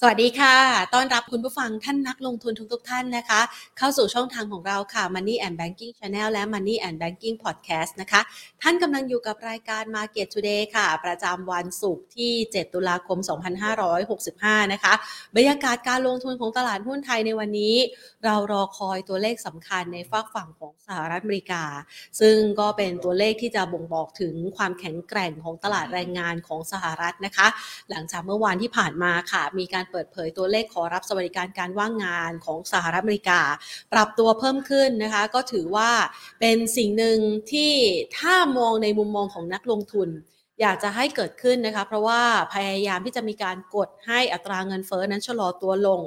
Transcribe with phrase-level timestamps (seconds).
[0.00, 0.56] สวัสดีค่ะ
[0.94, 3.40] ต้อนรับคุณผู้ฟังท่านนักลงทุนทุกๆทท่านนะคะ
[3.78, 8.20] เข้าสู่ช่องทางของเราค่ะ Money and Banking Channel และ Money and Banking Podcast นะคะ
[8.62, 13.18] ท่านกำลังอยู่กับรายการ Market Today ค่ะ ประจำวันศุกร์ที่ 7 ตุลาคม
[13.94, 14.94] 2565 นะคะ
[15.36, 17.74] บรรยากาศการลงทุนของตลาดหุ้นไทยในวันนี้
[18.24, 21.64] เรารอคอยตัวเลขสำคัญในฝากฝั่งของสหรัฐอเมริกา
[22.20, 27.46] ซึ่งก็เป็นตัวเลขที่จะบ่งบอกถึงความแข็งแกร่งของตลาดแรงงานของสหรัฐนะคะ
[27.90, 33.40] หลังจากเมื่อวานที่ผ่านมาค่ะมีการเปิดเผยตัวเลขขอรับสวัสดิการการว่างงานของสหรัฐอเมริกา
[33.92, 35.90] ปรับตัวเพิ่มขึ้นนะคะ ก็ถือว่า
[36.40, 37.18] เป็นสิ่งหนึ่ง
[37.52, 37.72] ที่
[38.18, 40.08] ถ้ามองในมุมมองของนักลงทุน
[40.60, 42.22] อยากจะให้เกิดขึ้นนะคะ เพราะว่า
[42.54, 46.02] พยายามที่จะมีการกดให้อัตราเงินเฟ้อนั้นชะลอตัวลง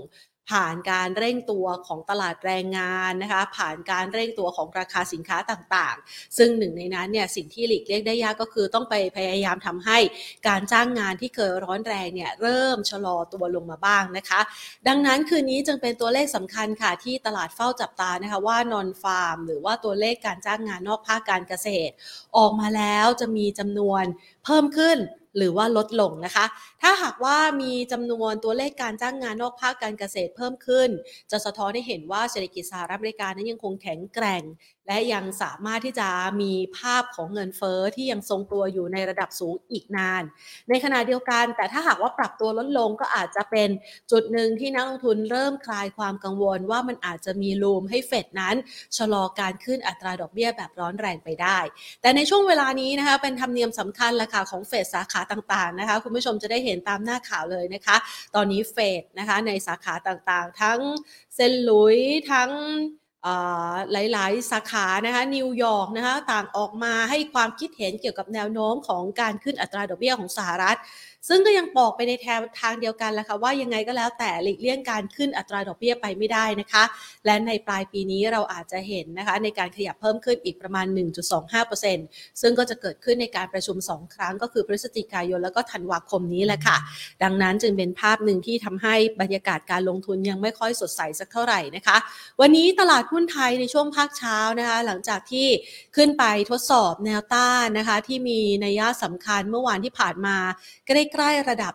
[0.50, 9.98] ผ่านการเร่งตัวของตลาดแรงงานนะคะผ่านการเร่งตัวของราคาสินค้าต่างๆ ซึ่งหนึ่งในนั้นเนี่ยสิ่งที่หลีกเลี่ยงได้ยากก็คือต้องไปพยายามทำให้
[10.48, 14.42] การจ้างงานที่เคยร้อนแรงเนี่ยเริ่มชะลอตัวลงมาบ้างนะคะ
[14.88, 21.94] ดังนั้นคืนนี้จึงเป็นตัวเลขสำคัญค่ะที่ตลาดเฝ้าจับตานะคะว่านอนฟาร์ม หรือว่าตัวเลขการจ้างงานนอกภาคการเกษตร
[22.38, 24.04] ออกมาแล้วจะมีจำนวน
[24.50, 24.98] พิ่มขึ้น
[25.38, 26.46] หรือว่าลดลงนะคะ
[26.82, 30.90] ถ้าหากว่ามีจำนวนตัวเลขการจ้างงานนอกภาคการเกษตรเพิ่มขึ้น
[31.32, 34.44] จะสะท้อนให้เห็นว่าเศรษฐกิจสหรัฐอเมริกานั้นยังคงแข็งแกร่ง
[34.90, 36.10] และยังสามารถที่จะ
[36.42, 40.24] มีภาพของเงินเฟอ้อที่ยังทรงตัวอยู่ในระดับสูงอีกนาน
[40.70, 43.70] ในขณะเดียวกัน แต่ถ้าหากว่าปรับตัวลดลงก็อาจจะเป็น
[44.12, 48.56] จุดหนึ่งที่นักลงทุนเริ่มคลายความกังวลว่ามันอาจจะมีลูมให้เฟดนั้น
[48.98, 51.60] ชะลอการขึ้นอัตราดอกเบี้ยแบบร้อนแรงไปได้
[52.02, 57.96] แต่ในช่วงเวลานี้นะคะเป็นธรรมเนียมสำคัญละค่ะของเฟดสาขาต่างๆนะคะคุณผู้ชมจะได้เห็นตามหน้าข่าวเลยนะคะ
[58.36, 60.80] ตอนนี้เฟดนะคะในสาขาต่างๆ ทั้ง
[61.36, 61.98] เซนหลุย
[62.32, 62.52] ทั้ง
[63.92, 70.78] หลายๆ สาขานะคะนิวยอร์กนะคะต่างออกมาให้ความคิดเห็นเกี่ยวกับแนวโน้มของการขึ้นอัตราดอกเบี้ยของสหรัฐ
[71.28, 76.84] ซึ่งก็ยังบอกไปในแทางเดียวกันแหละค่ะว่ายังไงก็แล้วแต่หลีกเลี่ยงการขึ้นอัตราดอกเบี้ยไปไม่ได้นะคะ
[77.26, 80.86] และในปลายปีนี้เราอาจจะเห็นนะคะในการขยับเพิ่มขึ้นอีกประมาณ
[81.64, 86.78] 1.25%ซึ่งก็จะเกิดขึ้นในการประชุม 2 ครั้งก็คือพฤศจิกายนแล้วก็ธันวาคมนี้แหละค่ะ
[87.24, 91.98] ดังนั้นจึงเป็นภาพหนึ่งที่ทำให้บรรยากาศการลงทุนยังไม่ค่อยสดใสสักเท่าไหร่นะคะ
[92.42, 95.48] วันนี้ตลาดหุ้นไทยในช่วงภาคเช้านะคะ หลังจากที่
[95.96, 100.38] ขึ้นไปทดสอบแนวต้านนะคะ ที่มีนัยยะสำคัญเมื่อวานที่ผ่านมา
[100.88, 101.74] ก็ได้ใกล้ๆระดับ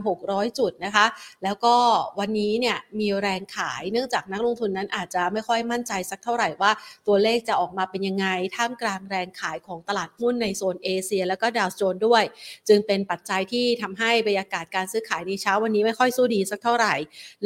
[0.00, 1.06] 1,600 จุดนะคะ
[1.44, 1.74] แล้วก็
[2.18, 6.70] วันนี้เนี่ยมีแรงขายเนื่องจากนักลงทุนนั้นอาจจะไม่ค่อยมั่นใจสักเท่าไหร่ว่า
[7.06, 12.24] ตัวเลขจะออกมาเป็นยังไง ท่ามกลางแรงขายของตลาดหุ้นในโซนเอเชีย แล้วก็ดาวโจนด้วย
[12.68, 16.94] จึงเป็นปัจจัยที่ทำให้บรรยากาศการซื้อขายในเช้าวันนี้ไม่ค่อยสู้ดีสักเท่าไหร่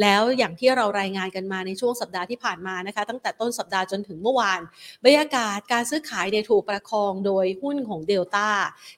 [0.01, 4.61] แล้วอย่างที่เรารายงานกันมาในช่วงสัปดาห์ที่ผ่านมานะคะ ตั้งแต่ต้นสัปดาห์จนถึงเมื่อวาน
[5.05, 8.49] บรรยากาศการซื้อขายเนี่ยถูกประคองโดยหุ้นของเดลต้า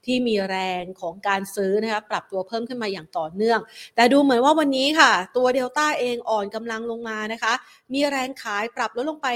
[0.06, 3.60] ที่มีแรงของการซื้อนะคะปรับตัวเพิ่มขึ้นมาอย่างต่อเนื่อง
[3.96, 7.54] แต่ดูเหมือนว่าวันนี้ค่ะ ตัวเดลต้าเองอ่อนกำลังลงมานะคะ
[7.94, 9.28] มีแรงขายปรับลดลงไป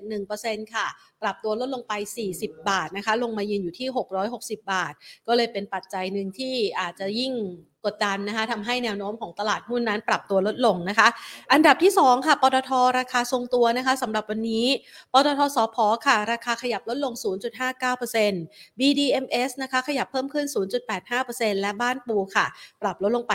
[0.00, 0.86] 5.71%ค่ะ
[1.22, 1.92] ปรับตัวลดลงไป
[2.28, 3.88] 40 บาทนะคะ ลงมายืนอยู่ที่
[4.28, 4.92] 660 บาท
[5.26, 7.32] ก็เลยเป็นปัจจัยหนึ่งที่อาจจะยิ่ง
[7.86, 11.08] กดดันนะคะทำให้แนวโน้มของตลาดหุ้นนั้นปรับตัวลดลงนะคะ
[11.52, 14.66] อันดับที่ 2 ค่ะ ปตทราคาทรงตัวนะคะสำหรับวันนี้
[15.12, 15.76] ปตทสพ
[16.06, 17.12] ค่ะ ราคาขยับลดลง
[17.96, 20.46] 0.59% BDMs นะคะขยับเพิ่มขึ้น
[21.04, 22.46] 0.85%และบ้านปูค่ะ
[22.82, 23.32] ปรับลดลงไป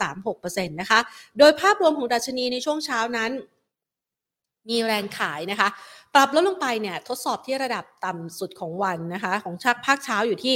[0.00, 1.00] 2.36%นะคะ
[1.38, 3.30] โดยภาพรวมของดัชนีในช่วงเช้านั้น
[4.70, 5.68] มีแรงขายนะคะ
[6.14, 10.54] ปรับลดลงไปเนี่ยทดสอบที่ระดับต่ำสุดของวันนะคะของชักภาคเช้าอยู่ที่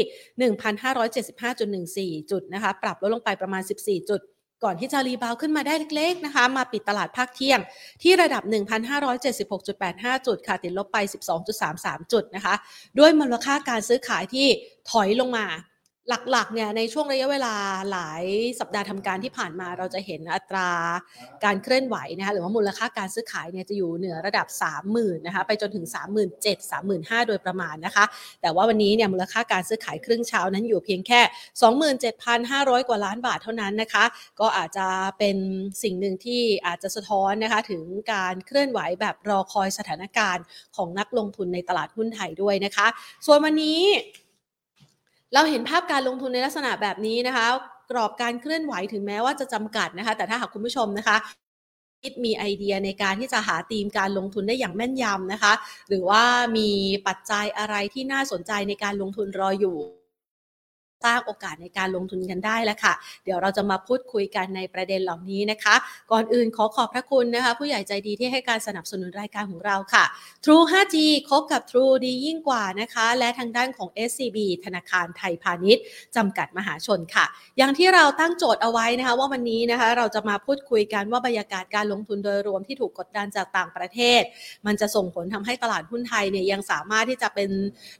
[2.16, 4.20] 1,575.14 จุดนะคะปรับลดลงไปประมาณ 14 จุด
[4.64, 7.60] ก่อนที่จะรีบาวขึ้นมาได้เล็กๆนะคะมาปิดตลาดภาคเที่ยง
[8.02, 8.42] ที่ระดับ
[9.14, 10.98] 1,576.85 จุดค่ะติดลบไป
[11.54, 12.54] 12.33 จุดนะคะ
[12.98, 14.46] ด้วยมูลค่าการซื้อขายที่
[14.90, 15.46] ถอยลงมา
[16.10, 17.54] หลักๆเนี่ยในช่วงระยะเวลา
[17.90, 18.24] หลาย
[18.60, 20.70] สัปดาห์ทำการที่ผ่านมาเราจะเห็นอัตรา
[21.44, 24.46] การเคลื่อนไหวนะคะหรือว่ามูลค่าการซื้อขายเนี่ยจะอยู่เหนือระดับ
[24.86, 28.04] 30,000นะคะไปจนถึง 37,000 35,000 โดยประมาณนะคะ
[28.42, 31.20] แต่ว่าวันนี้เนี่ยมูลค่าการซื้อขายครึ่งเช้านั้นอยู่เพียงแค่
[32.00, 34.04] 27,500 กว่าล้านบาทเท่านั้นนะคะ
[34.40, 34.86] ก็อาจจะ
[35.18, 35.36] เป็น
[35.82, 40.44] สิ่งหนึ่งที่อาจจะสะท้อนนะคะถึงการเคลื่อนไหวแบบรอคอยสถานการณ์
[40.76, 42.86] ของนักลงทุนในตลาดหุ้นไทยด้วยนะคะ
[43.26, 43.80] ส่วนวันนี้
[45.34, 47.46] เราเห็นภาพการลงทุนในลักษณะแบบนี้นะคะ
[47.90, 51.16] กรอบการเคลื่อนไหวถึงแม้ว่าจะจำกัดนะคะ แต่ถ้าหากคุณผู้ชมนะคะ
[52.02, 55.52] คิดมีไอเดียในการที่จะหาธีมการลงทุนได้อย่างแม่นยำนะคะ
[55.88, 56.22] หรือว่า
[56.56, 56.70] มี
[57.06, 59.76] ปัจจัยอะไรที่น่าสนใจในการลงทุนรออยู่
[61.04, 65.74] สร้างโอกาสในการลงทุนกันได้แล้วค่ะ เดี๋ยวเราจะมาพูดคุยกันในประเด็นเหล่านี้นะคะ
[66.12, 70.04] ก่อนอื่นขอขอบพระคุณนะคะ ผู้ใหญ่ใจดีที่ให้การสนับสนุนรายการของเราค่ะ
[70.44, 70.96] True 5G
[71.28, 75.82] คบกับ True ดียิ่งกว่านะคะ และทางด้านของ SCB ธนาคารไทยพาณิชย์
[76.16, 77.26] จำกัดมหาชนค่ะ
[77.58, 84.22] อย่างที่เราตั้งโจทย์เอาไว้นะคะ ว่าวันนี้นะคะ เราจะมาพูดคุยกันว่าบรรยากาศการลงทุนโดยรวมที่ถูกกดดันจากต่างประเทศ
[84.66, 87.50] มันจะส่งผลทำให้ตลาดหุ้นไทยเนี่ยยังสามารถที่จะเป็น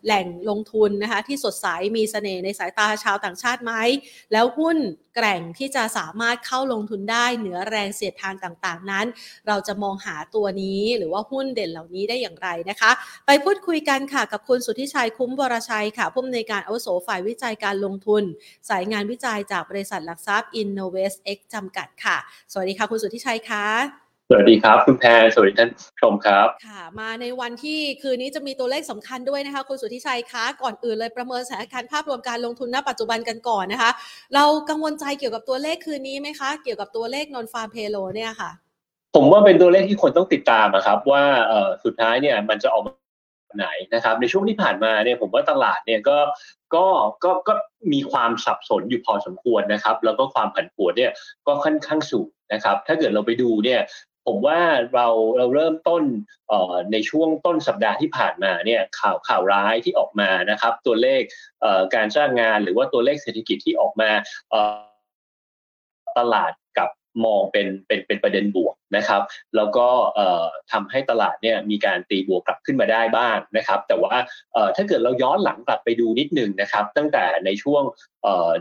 [0.05, 1.67] แหล่งลงทุนนะคะที่สดใส
[1.97, 3.73] มีเสน่ห์ในสายตาชาวต่างชาติไหม
[4.33, 4.77] แล้วหุ้น
[5.17, 9.07] แกร่งที่จะสามารถเข้าลงทุนได้เหนือแรงเสียดทานต่างๆ นั้น
[9.47, 12.91] เราจะมองหาตัวนี้หรือว่าหุ้นเด่นเหล่านี้ได้อย่างไรนะคะ
[13.27, 18.23] ไปพูดคุยกันค่ะกับคุณสุทธิชัยคุ้มวรชัยค่ะผู้อำนวยการอาวุโสฝ่ายวิจัยการลงทุน
[18.69, 22.17] สายงานวิจัยจากบริษัทหลักทรัพย์ Innovest X จำกัดค่ะ
[22.53, 33.91] สวัสดีค่ะคุณสุทธิชัยค่ะ สวัสดีครับ คุณแพรสวัสดีท่านผู้ชมครับ ค่ะ มาในวันที่คืนนี้จะมีตัวเลขสำคัญด้วยนะคะคุณสุทธิชัยคะก่อนอื่นเลยประเมินสถานการณ์ภาพรวมการลงทุนณปัจจุบันกันก่อนนะคะ
[34.35, 38.51] เรากังวลใจเกี่ยวกับตัวเลขคืนนี้ไหมคะ เกี่ยวกับตัวเลขนอนฟาร์มเพโลเนี่ยค่ะ
[39.15, 42.93] ผมว่าเป็นตัวเลขที่คนต้องติดตามอะครับ ว่าเอ่อสุดท้ายเนี่ยมันจะออกมา
[43.57, 46.19] ไหนนะครับ ในช่วงที่ผ่านมาเนี่ยผมว่าตลาดเนี่ยก็
[46.75, 46.87] ก็
[47.25, 47.55] ก็ก็
[47.93, 51.13] มีความสับสนอยู่พอสมควรนะครับ แล้วก็ความผันผวนเนี่ย
[51.47, 53.81] ก็ค่อนข้างสูงนะครับ ถ้าเกิดเราไปดูเนี่ย
[54.29, 54.61] ผมว่า
[54.95, 56.05] เราเราเริ่มต้น
[56.51, 61.23] ออในช่วงต้นสัปดาห์ที่ผ่านมาเนี่ยข่าวข่าวร้ายที่ออกมานะครับ ตัวเลข
[61.61, 64.11] เการจ้างงานหรือว่าตัวเลขเศรษฐกิจที่ออกมา
[66.19, 66.89] ตลาดกับ
[67.25, 69.23] มองเป็นเป็นเป็นประเด็นบวกนะครับ
[69.57, 74.15] แล้วก็เอ่อทำให้ตลาดเนี่ยมีการตีบวกกลับขึ้นมาได้บ้างนะครับ แต่ว่า
[74.77, 77.83] ถ้าเกิดเราย้อนหลังกลับไปดูนิดหนึ่งนะครับ ตั้งแต่ในช่วง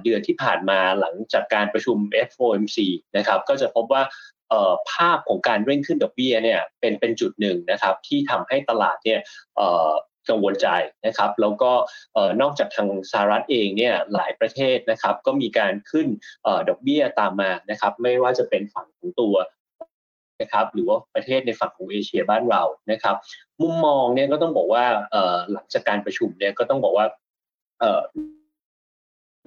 [0.03, 1.97] เดือนที่ผ่านมาหลังจากการประชุม
[2.29, 2.77] FOMC
[3.17, 4.03] นะครับก็จะพบว่า
[4.91, 9.19] ภาพของการเร่งขึ้นดอกเบี้ยเนี่ยเป็นเป็นจุดหนึ่งนะครับที่ทำให้ตลาดเนี่ย
[9.55, 9.91] เออ
[10.29, 10.67] กังวลใจ
[11.05, 11.71] นะครับแล้วก็
[12.41, 16.07] นอกจากทางสหรัฐเองเนี่ยหลายประเทศนะครับก็มีการขึ้น
[16.45, 19.35] อดอกเบี้ยตามมานะครับไม่ว่าจะเป็นฝั่งของตัว
[20.41, 23.15] นะครับหรือว่าประเทศในฝั่งของเอเชียบ้านเรานะครับ
[23.61, 24.85] มุมมองเนี่ยก็ต้องบอกว่า
[25.51, 27.05] หลังจากการประชุมเนี่ยก็ต้องบอกว่า
[27.79, 28.01] เอ่อ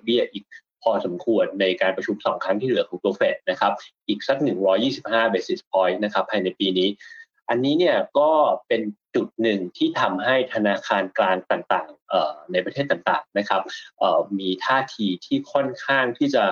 [0.05, 0.45] เบี้ยอีก
[0.83, 3.73] พอสมควรในการประชุมสองครั้งที่เหลือของตัวเฟดนะครับ
[4.09, 4.39] อีกสัก
[4.87, 6.89] 125 basis point นะครับภายในปีนี้
[7.49, 8.31] อันนี้เนี่ยก็
[8.69, 8.83] เป็น
[9.15, 13.63] จุดหนึ่งที่ทำให้ธนาคารกลางต่างๆในประเทศต่างๆนะครับ
[14.39, 16.45] มีท่าทีที่ค่อนข้างที่จะ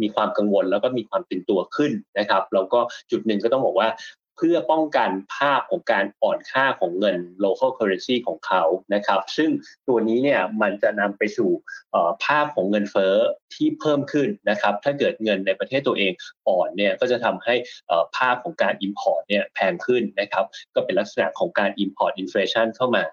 [0.00, 2.80] มีความกังวลแล้วก็มีความตื่นตัวขึ้นนะครับแล้วก็
[3.10, 3.88] จุดหนึ่งก็ต้องบอกว่า
[4.36, 8.62] เพื่อป้องกันภาพของการอ่อนค่าของเงิน local currency ของเขา
[8.94, 9.50] นะครับ ซึ่ง
[9.88, 11.50] ตัวนี้เนี่ยมันจะนำไปสู่
[12.24, 13.14] ภาพของเงินเฟ้อ
[13.54, 16.12] ที่เพิ่มขึ้นนะครับ ถ้าเกิดเงินในประเทศตัวเอง
[16.48, 17.54] อ่อนเนี่ยก็จะทำให้
[18.16, 20.44] ภาพของการ import เนี่ยแพงขึ้นนะครับ
[20.74, 23.04] ก็เป็นลักษณะของการ import inflation เข้ามา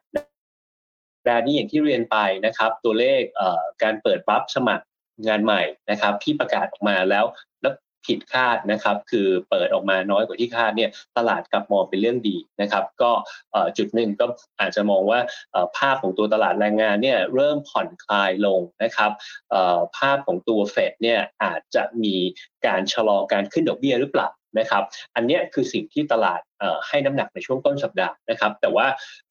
[1.27, 3.21] ดานี้อย่างที่เรียนไปนะครับ ตัวเลข
[3.83, 4.85] การเปิดรับสมัคร
[5.27, 7.25] งานใหม่นะครับ ที่ประกาศออกมาแล้ว
[8.07, 13.11] ผิดคาดนะครับ คือเปิดออกมาน้อยกว่าที่คาดเนี่ยตลาดกลับมองเป็นเรื่องดีนะครับ ก็
[13.77, 14.25] จุดหนึ่งก็
[14.59, 15.19] อาจจะมองว่า
[15.77, 19.11] ภาพของตัวตลาดแรงงานเนี่ยเริ่มผ่อนคลายลงนะครับ
[19.97, 22.15] ภาพของตัวเฟดเนี่ยอาจจะมี
[22.65, 24.29] การชะลอการขึ้นดอกเบี้ยหรือเปล่า
[24.59, 24.83] นะครับ
[25.15, 26.41] อันนี้คือสิ่งที่ตลาด
[26.87, 28.87] ให้น้ำหนักในช่วงต้นสัปดาห์นะครับ แต่ว่า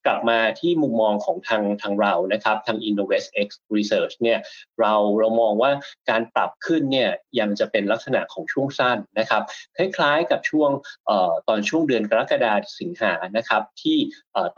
[0.06, 4.38] กลับมาที่มุมมองของทางทางเรานะครับทาง Innovest X Research เนี่ย
[4.81, 5.70] เราเรามองว่า
[6.11, 9.43] การปรับขึ้นเนี่ยยังจะเป็นลักษณะของช่วงสั้นนะครับ
[9.76, 10.70] คล้ายๆกับช่วง
[11.49, 13.96] ตอนช่วงเดือนกรกฎาคมสิงหานะครับที่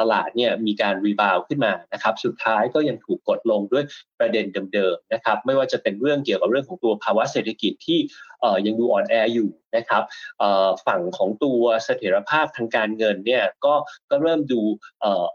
[0.00, 3.84] ตลาดเนี่ยมีการรีบาวขึ้นมานะครับสุดท้ายก็ยังถูกกดลงด้วย
[4.18, 7.98] ประเด็นเดิมๆนะครับไม่ว่าจะเป็นเรื่องเกี่ยวกับเรื่องของตัวภาวะเศรษฐกิจที่
[8.66, 10.02] ยังดูอ่อนแออยู่นะครับ
[10.86, 13.74] ฝั่งของตัวเสถียรภาพทางการเงินเนี่ยก็
[14.10, 14.60] ก็เริ่มดู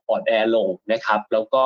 [0.10, 1.64] อ่อนแอลงนะครับแล้วก็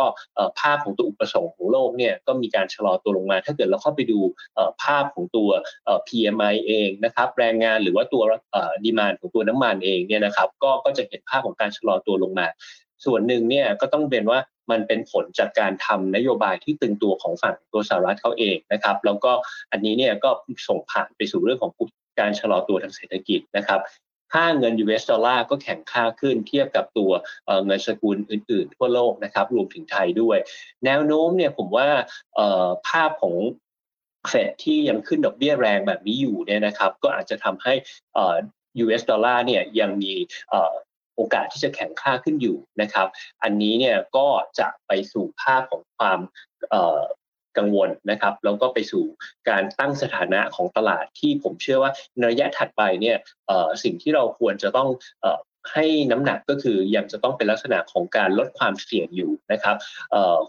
[0.60, 4.20] ภาพของตัวอุปสงค์ของโลกเนี่ยก็มีการชะลอตัวลงมา ถ้าเกิดเราเข้าไปดู
[4.84, 5.50] ภาพของตัว
[6.08, 8.24] PMI เองนะครับแรงงานหรือว่าตัว
[8.84, 12.48] ดีมานของตัวน้ำมันเองเนี่ยนะครับก็ก็จะเห็นภาพของการชะลอตัวลงมา
[13.06, 14.40] ส่วนหนึ่งเนี่ยก็ต้องเป็นว่า
[14.72, 19.32] มันเป็นผลจากการทำนโยบายที่ตึงตัวของฝั่งตัวสหรัฐเขาเองนะครับ แล้วก็
[19.72, 20.30] อันนี้เนี่ยก็
[20.68, 21.72] ส่งผ่านไปสู่เรื่องของ
[22.20, 23.80] การชะลอตัวทางเศรษฐกิจนะครับ
[24.34, 27.12] ค่าเงิน US ดอลลาร์ก็แข็งค่าขึ้นเทียบกับตัว
[27.66, 30.38] เงินสกุลอื่นๆ ทั่วโลกนะครับรวมถึงไทยด้วย
[30.86, 31.88] แนวโน้มเนี่ยผมว่า
[32.88, 33.36] ภาพของ
[34.30, 37.74] เฟดที่ยังขึ้นดอกเบี้ยแรงแบบนี้อยู่เนี่ยนะครับก็อาจจะทำให้
[38.84, 40.14] US ดอลลาร์เนี่ยยังมี
[41.16, 43.08] โอกาสที่จะแข็งค่าขึ้นอยู่นะครับ
[43.44, 44.28] อันนี้เนี่ยก็
[44.60, 46.20] จะไปสู่ภาพของความ
[47.58, 49.06] กังวลนะครับแล้วก็ไปสู่
[49.50, 53.18] การตั้งสถานะของตลาดที่ผมเชื่อว่าในระยะถัดไปเนี่ย
[53.84, 54.90] สิ่งที่เราควรจะต้อง
[55.74, 59.76] ให้น้ำหนักก็คือยังจะต้องเป็นลักษณะของการลดความเสี่ยงอยู่นะครับ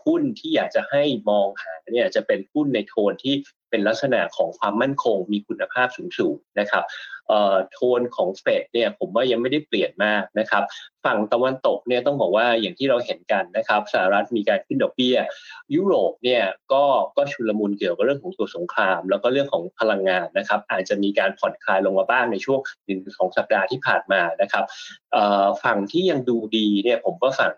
[0.05, 3.35] หุ้นที่อยากจะให้มองหาเนี่ยจะเป็นหุ้นในโทนที่
[3.75, 6.85] เป็นลักษณะของความมั่นคงมีคุณภาพสูงๆนะครับ
[7.73, 10.63] โทนของเฟดเนี่ยผมว่ายังไม่ได้เปลี่ยนมากนะครับ
[11.05, 15.17] ฝั่งตะวันตกเนี่ยต้องบอกว่าอย่างที่เราเห็นกันนะครับสหรัฐมีการขึ้นดอกเบี้ย
[15.75, 16.85] ยุโรปเนี่ยก็
[17.17, 24.65] ก็ชุลมุนเกี่ยวกับเรื่องของตัวสงคราม แล้วก็เรื่องของพลังงานนะครับอาจจะมีการผ่อนคลายลงมาบ้างในช่วงหนึ่งสองสัปดาห์ที่ผ่านมานะครับ
[25.65, 27.53] ฝั่งที่ยังดูดีเนี่ยผมก็ฝั่ง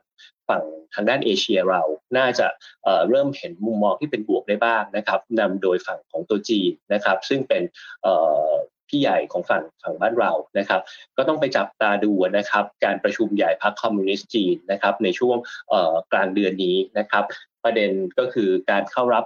[0.48, 0.62] ฝั่ง
[0.94, 1.82] ทางด้านเอเชียเรา
[2.16, 2.46] น่าจะ
[2.84, 7.62] เเริ่มเห็นมุมมองที่เป็นบวกได้บ้างนะครับนำโดยฝั่งของตัวจีนนะครับ ซึ่งเป็น
[8.88, 10.80] พี่ใหญ่ของฝั่งฝั่งบ้านเรานะครับ
[11.16, 15.36] ก็ต้องไปจับตาดูนะครับ การประชุมใหญ่พรรคคอมมิวนิสต์จีนนะครับ ในช่วง
[16.12, 17.24] กลางเดือนนี้นะครับ
[17.64, 19.24] ประเด็นก็คือการเข้ารับ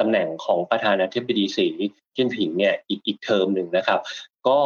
[0.00, 1.68] ตำแหน่งของประธานาธิบดีสี
[2.16, 4.00] จิ้นผิงเนี่ยอีกอีกเทอมหนึ่งนะครับ
[4.48, 4.58] ก็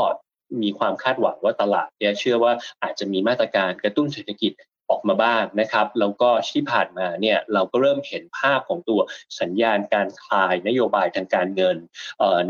[0.63, 4.53] มีความคาดหวังว่าตลาดเนี่ยเชื่อว่าอาจจะมีมาตรการกระตุ้นเศรษฐกิจ
[4.91, 9.01] ออกมาบ้างนะครับแล้วก็ที่ผ่านมาเนี่ยเราก็เริ่มเห็นภาพของตัว
[9.41, 11.77] สัญญาณการคลายนโยบายทางการเงิน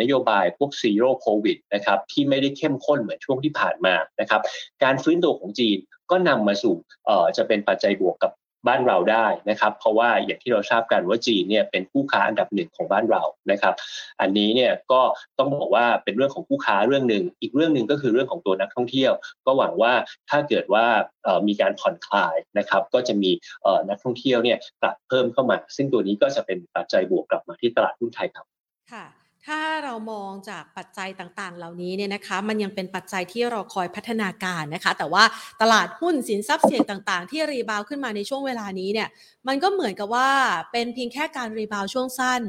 [0.01, 4.41] นโยบายพวกซีโร่โควิดนะครับที่ไม่ได้เข้มข้นเหมือนช่วงที่ผ่านมานะครับ
[4.85, 5.79] การฟื้นตัวของจีน
[6.11, 6.75] ก็นำมาสู่
[7.37, 8.33] จะเป็นปัจจัยบวกกับ
[8.69, 13.75] บ้านเราได้นะครับ เพราะว่าอย่างที่เราทราบกันว่าจีนเนี่ยเป็นผู้ค้าอันดับหนึ่งของบ้านเรานะครับ
[14.21, 15.01] อันนี้เนี่ยก็
[15.39, 19.13] ต้องบอกว่าเป็นเรื่องของผู้ค้าเรื่องหนึ่งอีกเรื่องหนึ่งก็คือเรื่องของตัวนักท่องเที่ยว
[19.47, 19.93] ก็หวังว่า
[20.31, 20.87] ถ้าเกิดว่า
[21.49, 23.31] มีการผ่อนคลายนะครับ ก็จะมี
[23.89, 28.47] นักท่องเที่ยวเนี่ยกลับเพิ่มเข้ามา ซึ่งตัวนี้ก็จะเป็นปัจจัยบวกกลับมาที่ตลาดหุ้นไทยครับ
[28.93, 29.05] ค่ะ
[29.47, 35.25] ถ้าเรามองจากปัจจัยต่างๆ เหล่านี้เนี่ยนะคะมันยังเป็นปัจจัยที่รอคอยพัฒนาการนะคะ แต่ว่า
[35.63, 39.09] ตลาดหุ้นสินทรัพย์เสี่ยงต่างๆ ที่รีบาวขึ้นมาในช่วงเวลานี้เนี่ย
[39.49, 40.29] มันก็เหมือนกับว่า
[40.73, 42.43] เป็นเพียงแค่การรีบาวช่วงสั้น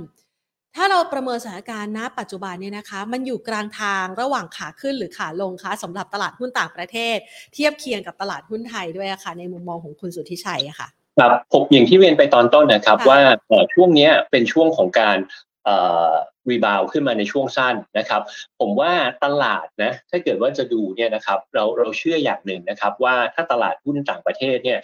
[0.75, 7.18] ถ้าเราประเมินสถานการณ์ณปัจจุบันเนี่ยนะคะ มันอยู่กลางทางระหว่างขาขึ้นหรือขาลงคะสำหรับตลาดหุ้นต่างประเทศ
[7.54, 10.88] เทียบเคียงกับตลาดหุ้นไทยด้วยะคะ่ะในมุมมองของคุณสุทธิชัยอะคะ่ะ
[11.20, 13.20] ครับผมอย่างที่เรียนไปตอนต้นนะครับว่า
[13.74, 15.18] ช่วงนี้เป็นช่วงของการ
[16.50, 18.21] รีบาวขึ้นมาในช่วงสั้นนะครับ
[18.59, 18.91] ผมว่า
[19.24, 24.79] ตลาดนะถ้าเกิดว่าจะดูเนี่ยนะครับเราเราเชื่ออย่างหนึ่งนะครับ ว่าถ้าตลาดหุ้นต่างประเทศเนี่ย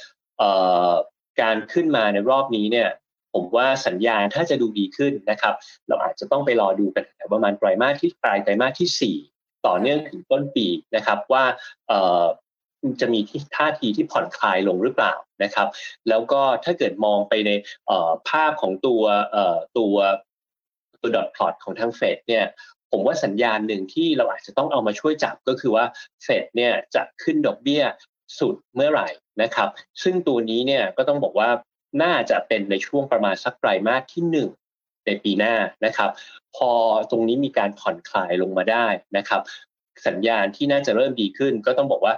[1.41, 2.89] การขึ้นมาในรอบนี้เนี่ย
[3.33, 5.53] ผมว่าสัญญาณถ้าจะดูดีขึ้นนะครับ
[5.87, 11.43] เราอาจจะต้องไปรอดูกันประมาณไตรมาสที่ปลายไตรมาสที่ 4 ต่อเนื่องถึงต้นปีนะครับว่า
[13.01, 15.13] จะมีท่ทาทีที่ผ่อนคลายลงหรือเปล่า
[15.43, 15.67] นะครับ
[16.09, 17.51] แล้วก็ถ้าเกิดมองไปใน
[18.29, 19.03] ภาพของตัว
[19.77, 19.95] ตัว
[21.15, 22.45] ดอทพลอตของทางเฟดเนี่ย
[22.91, 25.85] ผมว่าสัญญาณหนึ่งที่เราอาจจะต้องเอามาช่วยจับก็คือว่า
[26.23, 27.83] เฟดเนี่ยจะขึ้นดอกเบี้ย
[28.39, 29.07] สุดเมื่อไหร่
[29.41, 29.69] นะครับ
[30.03, 31.49] ซึ่งตัวนี้เนี่ยก็ต้องบอกว่า
[32.03, 34.49] น่าจะเป็นในช่วงประมาณสักไตรมาสที่หนึ่ง
[35.05, 35.55] ในปีหน้า
[35.85, 36.09] นะครับ
[36.55, 36.71] พอ
[37.11, 39.41] ตรงนี้มีการผ่อนคลายลงมาได้นะครับ
[40.07, 42.13] สัญญาณที่น่าจะเริ่มดีขึ้น ก็ต้องบอกว่า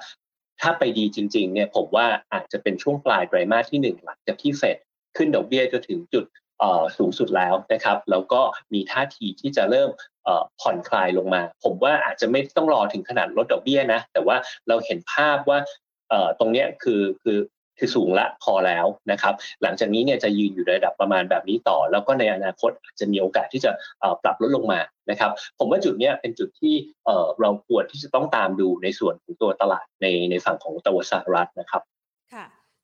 [0.61, 4.77] ถ้าไปดีจริงๆเนี่ยผมว่าอาจจะเป็นช่วงปลายไตรมาสที่หนึ่งหลังจากที่เฟด
[5.17, 6.25] ขึ้นดอกเบี้ยจนถึงจุด
[6.97, 8.41] สูงสุดแล้วนะครับแล้วก็
[8.73, 9.89] มีท่าทีที่จะเริ่ม
[10.61, 15.59] ผ่อนคลายลงมา ผมว่าอาจจะไม่ต้องรอถึงขนาดลดดอกเบี้ยนะ แต่ว่าเราเห็นภาพว่า
[16.39, 17.39] ตรงนี้คือคือ
[17.79, 19.33] คือสูงละพอแล้วนะครับ
[19.63, 23.71] หลังจากนี้เนี่ยจะยืนอยู่ในระดับประมาณแบบนี้ต่อ แล้วก็ในอนาคตอาจจะมีโอกาสที่จะ
[24.23, 26.75] ปรับลดลงมานะครับ ผมว่าจุดนี้เป็นจุดที่
[27.41, 31.81] เราควรที่จะต้องตามดูในส่วนของตัวตลาดในในฝั่งของตะวันสหรัฐนะครับ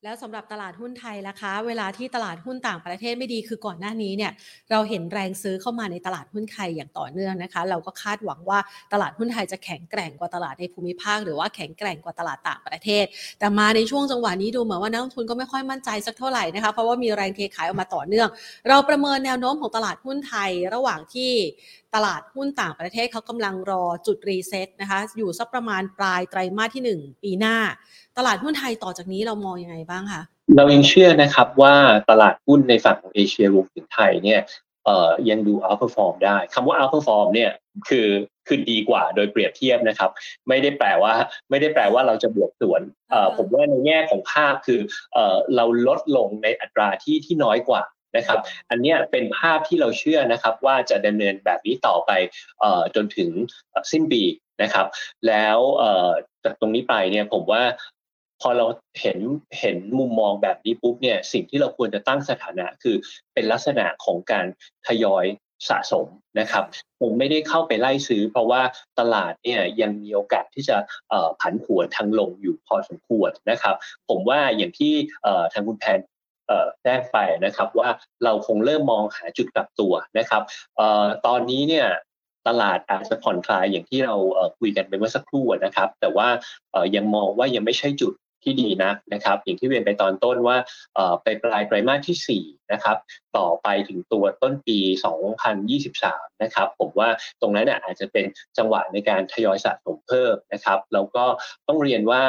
[0.05, 4.31] แล้วสำหรับตลาดหุ้นไทยล่ะคะ เวลาที่ตลาดหุ้นต่างประเทศไม่ดีคือก่อนหน้านี้เนี่ย
[4.71, 8.59] เราเห็นแรงซื้อเข้ามาในตลาดหุ้นไทยอย่างต่อเนื่องนะคะ เราก็คาดหวังว่า
[8.93, 13.05] ตลาดหุ้นไทยจะแข็งแกร่งกว่าตลาดในภูมิภาค หรือว่าแข็งแกร่งกว่าตลาดต่างประเทศ
[13.39, 18.27] แต่มาในช่วงจังหวะนี้ดูเหมือนว่านักลงทุนก็ไม่ค่อยมั่นใจสักเท่าไหร่นะคะเพราะว่ามีแรงเทขายออกมาต่อเนื่อง
[18.69, 21.31] เราประเมินแนวโน้มของตลาดหุ้นไทยระหว่างที่
[21.95, 27.57] ตลาดหุ้นต่างประเทศเขากำลังรอจุดรีเซ็ตนะคะ อยู่สักประมาณปลายไตรมาสที่ 1 ปีหน้า
[28.17, 30.21] ตลาดหุ้นไทยต่อจากนี้เรามองยังไงบ้างคะ
[30.57, 31.75] เรายังเชื่อนะครับว่า
[32.09, 34.41] ตลาดหุ้นในฝั่งของเอเชียรวมถึงไทยเนี่ย
[34.85, 37.51] เอ่อยังดู outperform ได้คำว่า outperform เนี่ย
[37.89, 38.07] คือ
[38.47, 40.09] คือดีกว่าโดยเปรียบเทียบนะครับ
[40.47, 41.13] ไม่ได้แปลว่า
[41.49, 42.81] ไม่ได้แปลว่าเราจะบวกส่วน
[43.11, 44.79] เอ่อผมว่าในแง่ของภาพคือ
[45.13, 47.83] เอ่อเราลดลงในอัตราที่ที่น้อยกว่า
[48.15, 48.37] นะครับ
[48.69, 52.11] อันนี้เป็นภาพที่เราเชื่อนะครับว่าจะดำเนินแบบนี้ต่อไป
[52.63, 53.29] จนถึง
[53.91, 54.23] สิ้นปี
[54.61, 54.87] นะครับ
[55.27, 55.57] แล้ว
[56.43, 57.63] จากตรงนี้ไปเนี่ยผมว่า
[58.41, 58.65] พอเรา
[59.01, 59.19] เห็น
[59.59, 62.95] เห็นมุมมองแบบนี้ปุ๊บเนี่ยสิ่งที่เราควรจะตั้งสถานะคือ
[63.33, 64.45] เป็นลักษณะของการ
[64.87, 65.25] ทยอย
[65.69, 66.07] สะสม
[66.39, 66.63] นะครับ
[67.01, 68.61] ผมไม่ได้เข้าไปไล่ซื้อ เพราะว่า
[68.99, 70.77] ตลาดเนี่ยยังมีโอกาสที่จะ
[71.41, 73.75] ผันผวนทางลงอยู่พอสมควรนะครับ
[74.09, 74.93] ผมว่าอย่างที่
[75.53, 75.99] ทางคุณแพน
[76.83, 77.89] แจ้งไปนะครับว่า
[78.23, 80.41] เราคงเริ่มมองหาจุดกลับตัวนะครับ
[81.27, 81.87] ตอนนี้เนี่ย
[82.47, 84.15] ตลาดอาจจะผ่อนคลายอย่างที่เรา
[84.59, 86.27] คุยกันไปเมื่อสักครู่นะครับ แต่ว่า
[86.95, 90.57] ยังมองว่ายังไม่ใช่จุดที่ดีนะนะครับ อย่างที่เรียนไปตอนต้นว่า
[91.23, 92.97] ไปปลายไตรมาสที่4 นะครับ
[93.37, 94.79] ต่อไปถึงตัวต้นปี
[95.79, 97.09] 2023 นะครับผมว่า
[97.41, 98.25] ตรงนั้นเนี่ยอาจจะเป็น
[98.57, 101.25] จังหวะในการทยอยสะสมเพิ่มนะครับแล้วก็
[101.67, 102.21] ต้องเรียนว่า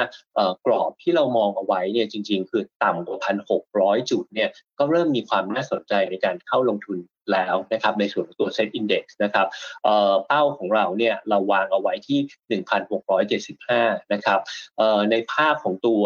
[0.67, 3.19] กรอบที่เรามองเอาไว้เนี่ยจริง ๆ คือต่ำกว่า
[3.65, 6.99] 1,600 จุดเนี่ยก็เริ่มมีความน่าสนใจในการเข้าลงทุน
[7.33, 9.47] แล้วนะครับในส่วนของตัว Set Index นะครับ
[10.27, 12.19] เป้าของเราเนี่ยเราวางเอาไว้ที่
[13.19, 14.41] 1,675 นะครับ
[15.11, 16.03] ในภาพของตัว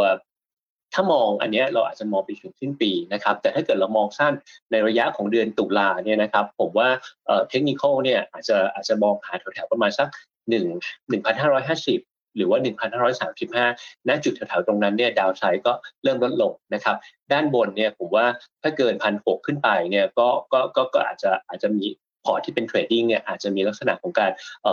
[0.98, 4.32] ถ้ามองอันนี้เราอาจจะมองไปถึงสิ้นปีนะครับ แต่ถ้าเกิดเรามองสั้น
[4.70, 6.88] ในระยะของเดือนตุลาเนี่ยนะครับ ผมว่า
[7.48, 10.08] เทคนิคเนี่ยอาจจะอาจจะมองหาแถวๆประมาณสัก
[10.50, 10.64] 1
[11.12, 12.58] 1,550หรือว่า
[13.32, 15.72] 1,535 ณ จุดแถวๆ ตรงนั้นเนี่ย ดาวไซด์ก็
[16.02, 16.96] เริ่มลดลงนะครับ
[17.32, 18.26] ด้านบนเนี่ย ผมว่า
[18.62, 21.86] ถ้าเกินพันหขึ้นไปเนี่ย ก็ ก็ ก็ ก็อาจจะ อาจจะมี
[22.26, 24.30] port ที่เป็น trading เนี่ยอาจจะมีลักษณะของการ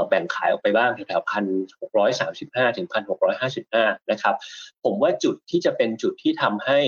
[0.08, 1.46] แบ่งขายออกไปบ้างแถวๆพัน
[1.82, 4.36] หกร้อยสามสิบห้าถึงพันหกร้อยห้าสิบห้านะครับ
[4.84, 6.80] ผมว่าจุดที่จะเป็นจุดที่ทำให้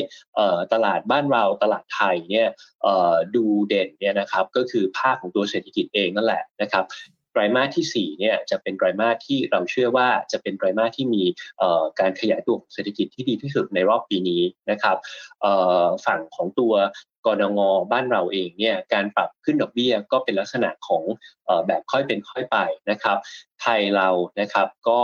[0.73, 2.49] ตลาดบ้านเราตลาดไทยเนี่ย
[3.35, 6.85] ดูเด่นเนี่ยนะครับก็คือภาพของตัวเศรษฐกิจเองนั่นแหละนะครับ
[7.35, 11.23] ไตรมาสที่4เนี่ยจะเป็นไตรมาสที่เราเชื่อว่าจะเป็นไตรมาสที่มี
[11.99, 14.97] การขยายตัวของเศรษฐกิจที่ดีที่สุดในรอบปีนี้นะครับ
[16.05, 16.73] ฝั่งของตัว
[17.25, 17.61] กรงง
[17.91, 21.03] บ้านเราเองเนี่ยการปรับขึ้นดอกเบี้ยก็เป็นลักษณะของ
[21.67, 22.57] แบบค่อยเป็นค่อยไป
[22.91, 23.17] นะครับ
[23.61, 24.99] ไทยเรานะครับก็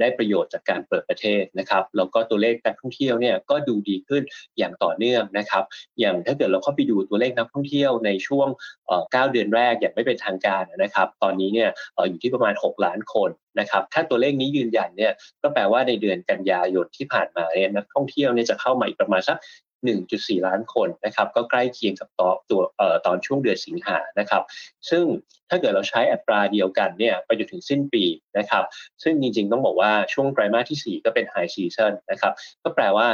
[0.00, 4.22] ได้ประโยชน์จากการเปิดประเทศนะครับแล้วก็ตัวเลขการท่องเที่ยวเนี่ยก็ดูดีขึ้น
[4.58, 5.64] อย่างต่อเนื่องนะครับ
[6.00, 8.48] อย่างถ้าเกิดเราเข้าไปดูตัวเลขนักท่องเที่ยวในช่วง
[8.90, 11.70] 9 เดือนแรกอย่างไม่เป็นทางการนะครับ ตอนนี้เนี่ย
[12.08, 13.30] อยู่ที่ประมาณ 6 ล้านคน
[13.60, 19.38] นะครับ ถ้าตัวเลขนี้ยืนยันเนี่ยก็แปลว่าในเดือนกันยายนที่ผ่านมาเนี่ยนักท่องเที่ยวเนี่ยจะเข้ามาอีกประมาณสัก
[19.86, 22.62] 1.4 ล้านคนนะครับ ก็ใกล้เคียงกับตัวตัว
[23.06, 24.42] ตอนช่วงเดือนสิงหานะครับ
[24.90, 25.04] ซึ่ง
[25.50, 28.04] ถ้าเกิดเราใช้อัตราเดียวกันเนี่ยไปจนถึงสิ้นปี
[28.38, 28.64] นะครับ
[29.02, 33.06] ซึ่งจริงๆต้องบอกว่าช่วงไตรมาสที่ 4 ก็เป็นไฮซีซันนะครับ ก็แปลว่า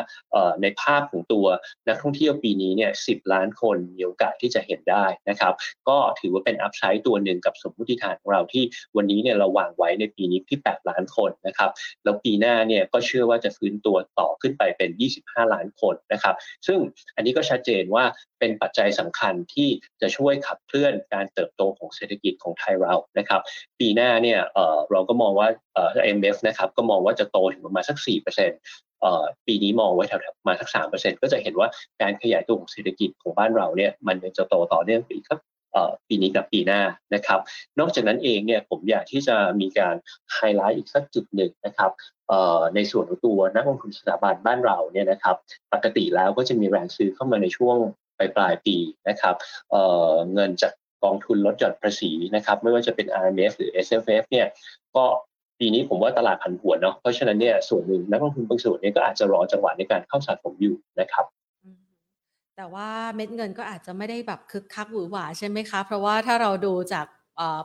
[0.63, 1.47] ในภาพของตัว
[1.89, 5.55] นักท่องเที่ยวปีนี้เนี่ย10ล้านคนมีโอกาสที่จะเห็นได้นะครับ
[5.89, 8.65] ก็ถือว่าเป็นอัพไซด์ตัวหนึ่งกับสมมติฐานของเราที่
[8.97, 11.71] วันนี้เนี่ยเราวางไว้ในปีนี้ที่ 8 ล้านคนนะครับ
[12.05, 16.35] แล้วปีหน้าเนี่ยก็เชื่อว่าจะฟื้นตัวต่อขึ้นไปเป็น 25 ล้านคนนะครับ
[16.67, 16.79] ซึ่ง
[17.17, 18.05] อันนี้ก็ชัดเจนว่า
[18.45, 19.69] เป็นปัจจัยสำคัญที่
[20.01, 23.41] จะช่วยขับเคลื่อนการเติบโตของเศรษฐกิจของไทยเรานะครับ
[23.81, 24.39] ปีหน้าเนี่ย
[24.91, 28.25] เราก็มองว่า IMF นะครับก็มองว่าจะโตถึงประมาณสัก4%
[29.01, 31.69] เอ่อปีนี้มองไว้แถวๆมาสักสามเปอร์เซ็นต์ก็จะเห็นว่า
[32.03, 35.41] การขยายตัวของเศรษฐกิจของบ้านเราเนี่ยมันจะโตต่อเนื่องไปอีกครับ
[36.09, 36.81] ปีนี้กับปีหน้า
[37.15, 37.41] นะครับ
[37.79, 39.95] นอกจากนั้นเองเนี่ยผมอยากที่จะมีการ
[40.33, 41.91] ไฮไลท์อีกสักจุดหนึ่งนะครับ
[42.75, 45.37] ในส่วนของตัวนักลงทุนสถาบันบ้านเราเนี่ยนะครับ
[45.73, 47.79] ปกติแล้วก็จะมีแรงซื้อเข้ามาในช่วง
[48.19, 48.77] ปลายปลายปี
[49.09, 49.35] นะครับ
[49.71, 50.73] เเงินจาก
[51.05, 54.47] กองทุนลดหย่อนภาษีนะครับไม่ว่าจะเป็น RMF หรือ SFF เนี่ย
[54.95, 55.05] ก็
[55.59, 61.25] ปีนี้ผมว่าตลาดผันผวนเนาะเพราะฉะนั้นเนี่ยส่วนหนึ่งนักลงทุนบางส่วนเนี่ยก็อาจจะรอจังหวะในการเข้าสะสมอยู่นะครับ
[62.57, 67.07] แต่ว่าเม็ดเงินก็อาจจะไม่ได้แบบคึกคักหวือหวาใช่ไหมคะ เพราะว่าถ้าเราดูจาก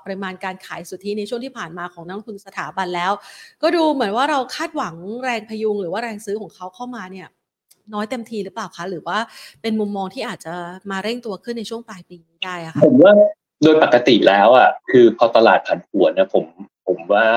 [0.04, 3.12] ปริมาณการขายสุทธิในช่วงที่ผ่านมาของนักลงทุนสถาบันแล้ว
[3.62, 7.28] ก็ดูเหมือนว่าเราคาดหวังแรงพยุงหรือว่าแรงซื้อของเขาเข้ามาเนี่ย
[7.94, 9.18] น้อยเต็มทีหรือเปล่าคะ หรือว่า
[9.62, 10.54] เป็นมุมมองที่อาจจะ
[10.92, 13.14] มาเร่งตัวขึ้นในช่วงปลายปีนี้ได้อะคะผมว่า
[13.64, 16.46] โดยปกติแล้วอะคือพอตลาดผันผวนนะผม
[16.88, 17.28] ผมว่า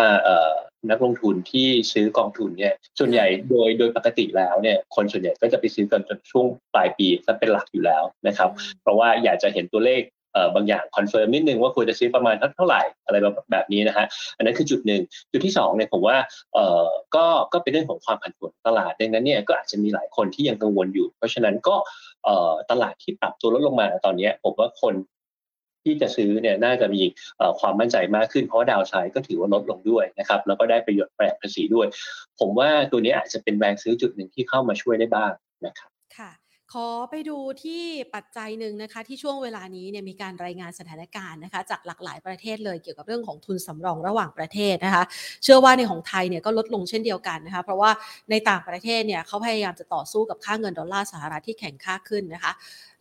[0.90, 8.50] นักลงทุนที่ซื้อกองทุนเนี่ยส่วนใหญ่โดยโดยปกติแล้วเนี่ยคนส่วนใหญ่ก็จะไปซื้อกันจนช่วงปลายปีซะเป็นหลักอยู่แล้วนะครับ
[8.82, 10.02] เพราะว่าอยากจะเห็นตัวเลข
[10.54, 15.00] บางอย่าง confirm นิดนึงว่าควรจะซื้อประมาณเท่าไหร่อะไรแบบแบบนี้นะฮะอันนั้นคือจุดหนึ่ง
[15.32, 16.16] จุดที่2เนี่ยผมว่า
[16.54, 21.74] เอ่อก็ก็เป็นเรื่องของความผันผวนตลาดดังนั้นเนี่ยก็อาจจะมีหลายคนที่ยังกังวลอยู่ เพราะฉะนั้นก็
[22.24, 24.94] เอ่อตลาดที่ปรับตัวลดลงมาตอนนี้ผมว่าคน
[25.86, 27.02] ที่จะซื้อเนี่ยน่าจะมี
[27.60, 31.86] ความมั่นใจมากขึ้นเพราะ downside ก็ถือว่าลดลงด้วยนะครับแล้วก็ได้ประโยชน์แง่ภาษีด้วย
[32.40, 35.32] ผมว่าตัวนี้อาจจะเป็นแรงซื้อจุดหนึ่งที่เข้ามาช่วยได้บ้าง
[35.66, 36.30] นะครับค่ะ
[36.72, 37.82] ขอไปดูที่
[38.14, 45.04] ปัจจัยหนึ่งนะคะ ที่ช่วงเวลานี้เนี่ยมีการรายงานสถานการณ์นะคะ จากหลากหลายประเทศเลยเกี่ยวกับเรื่องของทุนสำรองระหว่างประเทศนะคะ
[45.42, 47.90] เชื่อว่าในของไทยเนี่ยก็ลดลงเช่นเดียวกันนะคะ เพราะว่า
[48.30, 52.52] ในต่างประเทศเนี่ยเขาพยายามจะต่อสู้กับค่าเงินดอลลาร์สหรัฐที่แข็งค่าขึ้นนะคะ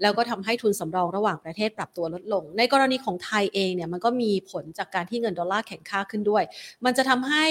[0.01, 6.43] แล้วก็ทำให้ทุนสำรองระหว่างประเทศปรับตัวลดลง ในกรณีของไทยเองเนี่ยมันก็มีผลจากการที่เงินดอลลาร์แข็งค่าขึ้นด้วย
[6.85, 7.45] มันจะทำให้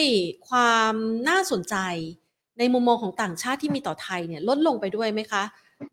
[0.48, 0.94] ความ
[1.28, 1.76] น่าสนใจ
[2.58, 5.44] ในมุมมองของต่างชาติที่มีต่อไทยเนี่ยลดลงไปด้วยไหมคะ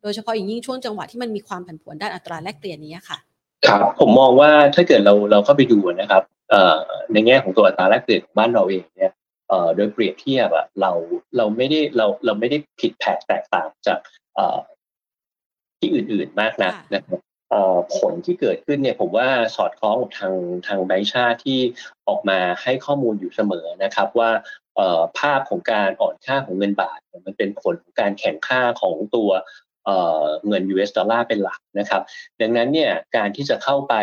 [0.02, 3.18] โดยเฉพาะอย่างยิ่งช่วงจังหวะที่มันมีความผันผวนด้านอัตราแลกเปลี่ยนนี้ค่ะ
[3.68, 6.24] ครับผมมองว่าถ้าเกิดเราเราเข้าไปดูนะครับ
[7.14, 9.14] ในแง่ของตัวอัตราแลกเปลี่ยนของบ้านเราเองเนี่ย
[9.76, 10.92] โดยเปรียบเทียบอะเรา
[11.38, 14.00] เราไม่ได้เราเราไม่ได้ผิดแผกแตกต่างจาก
[15.80, 17.20] ที่อื่นๆมากนะนะครับ
[17.98, 20.34] ผลที่เกิดขึ้นเนี่ยผมว่าสอดคล้องกับทาง
[20.68, 21.60] ทางแบงค์ชาติที่
[22.08, 24.32] ออกมาให้ข้อมูลอยู่เสมอนะครับว่า
[25.20, 29.30] ภาพของการอ่อนค่าของเงินบาท มันเป็นผลของการแข่งค่าของตัว
[30.48, 32.02] เงิน US ดอลลาร์เป็นหลักนะครับ
[32.42, 33.94] ดังนั้นเนี่ยการที่จะเข้าไป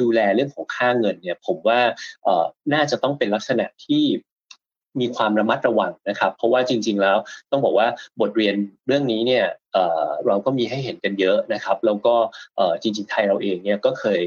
[0.00, 1.80] ดูแลเรื่องของค่าเงินเนี่ยผมว่า
[2.72, 4.04] น่าจะต้องเป็นลักษณะที่
[5.00, 7.16] มีความระมัดระวังนะครับ เพราะว่าจริง ๆ แล้ว
[7.50, 7.88] ต้องบอกว่า
[8.20, 8.54] บทเรียน
[8.86, 9.44] เรื่องนี้เนี่ย
[10.26, 12.14] เราก็มีให้เห็นกันเยอะนะครับแล้วก็
[12.82, 14.20] จริง ๆ ไทยเราเองเนี่ยก็เคย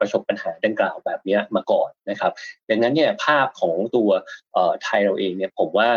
[0.00, 2.32] ประสบปัญหาดังกล่าวแบบนี้มาก่อนนะครับ
[2.70, 4.10] ดังนั้นเนี่ยภาพของตัว
[4.84, 5.88] ไทยเราเองเนี่ยผมว่า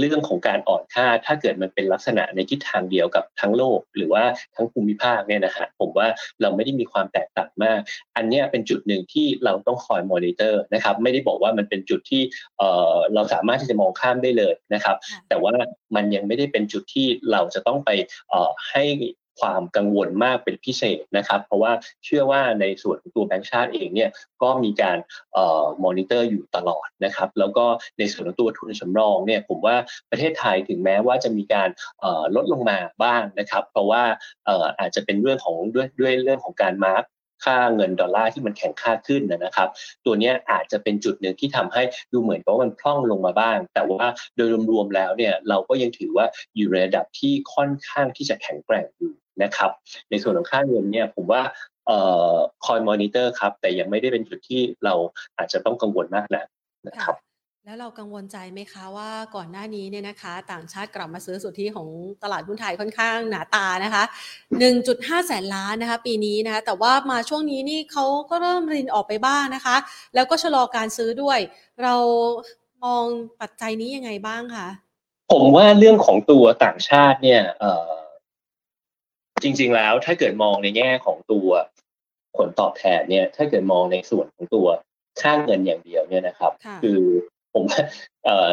[0.00, 4.24] เรื่องของการอ่อนค่าถ้าเกิดมันเป็นลักษณะในทิศทางเดียวกับทั้งโลก หรือว่า
[4.56, 6.08] ทั้งภูมิภาคเนี่ยนะฮะผมว่า
[6.40, 7.80] เราไม่ได้มีความแตกต่างมาก
[8.16, 12.22] อันนี้เป็นจุดหนึ่งที่เราต้องคอยมอนิเตอร์นะครับไม่ได้บอกว่ามันเป็นจุดที่
[12.58, 14.96] เอ่อเราสามารถที่จะมองข้ามได้เลยนะครับ
[15.28, 15.52] แต่ว่า
[15.96, 17.90] มันยังไม่ได้เป็นจุดที่เราจะต้องไป
[18.28, 18.84] เอ่อให้
[19.38, 21.72] ความกังวลมากเป็นพิเศษนะครับ เพราะว่า
[22.04, 24.10] เชื่อว่าในส่วนของตัวแบงก์ชาติเองเนี่ย
[24.42, 24.98] ก็มีการ
[25.32, 27.64] เอ่อมอนิเตอร์อยู่ตลอดนะครับแล้วก็
[27.98, 29.76] ในส่วนของตัวทุนสำรองเนี่ยผมว่า
[30.10, 31.68] ประเทศไทยถึงแม้ว่าจะมีการ
[32.00, 34.02] เอ่อลดลงมาบ้างนะครับ เพราะว่า
[34.46, 37.04] เอ่ออาจจะเป็นเรื่องของด้วยด้วยเรื่องของการ mark
[37.44, 39.68] ค่าเงินดอลลาร์ที่มันแข็งค่าขึ้นนะครับ
[40.04, 49.70] ตัวนี้อาจจะเป็นจุดหนึ่งที่ทำให้ดูเหมือนกับว่ามันพร่องลงมาบ้าง แต่ว่าโดยรวมๆแล้วเนี่ยเราก็ยังถือว่าอยู่ในระดับที่ค่อนข้างที่จะแข็งแกร่งอยู่ นะครับ
[50.10, 51.42] ในส่วนของค่าเงินเนี่ยผมว่า
[51.86, 51.98] เอ่
[52.32, 54.94] อคอยมอนิเตอร์ครับ แต่ยังไม่ได้เป็นจุดที่เรา
[55.38, 56.44] อาจจะต้องกังวลมากนะ
[56.88, 57.16] นะครับ
[57.64, 61.88] แล้วเรากังวลใจไหมคะว่าก่อนหน้านี้เนี่ยนะคะ ต่างชาติกลับมาซื้อสุทธิของ
[62.22, 64.02] ตลาดหุ้นไทยค่อนข้างหนาตานะคะ
[64.64, 69.76] 1.5 แสนล้านนะคะ ปีนี้นะคะ แต่ว่ามาช่วงนี้นี่เขาก็เริ่มรินออกไปบ้างนะคะ
[70.14, 71.38] แล้วก็ชะลอการซื้อด้วย
[71.82, 71.94] เรา
[72.84, 73.06] มอง
[73.40, 74.68] ปัจจัยนี้ยังไงบ้างคะ
[75.32, 77.42] ผมว่าเรื่องของตัวต่างชาติเนี่ย
[79.42, 81.48] จริง ๆ แล้วถ้าเกิดมองในแง่ของตัว
[82.36, 84.68] ผลตอบแทนเนี่ย ถ้าเกิดมองในส่วนของตัว
[85.20, 87.00] ค่าเงินอย่างเดียวเนี่ยนะครับ คือ
[87.54, 87.64] ผม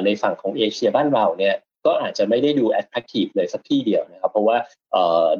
[0.05, 4.57] ในฝั่งของเอเชียบ้านเราเนี่ย ก็อาจจะไม่ได้ดู attractive เลยสักที่เดียวนะครับ เพราะว่า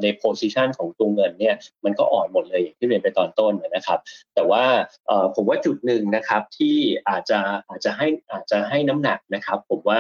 [0.02, 1.56] ใน position ของตัวเงินเนี่ย
[1.86, 4.00] มันก็อ่อนหมดเลยอย่างที่เรียนไปตอนต้นนะครับ
[4.36, 4.64] แต่ว่า
[5.36, 6.76] ผมว่าจุดหนึ่งนะครับที่
[7.10, 10.00] อาจจะอาจจะให้อาจจะให้น้ำหนักนะครับ ผมว่า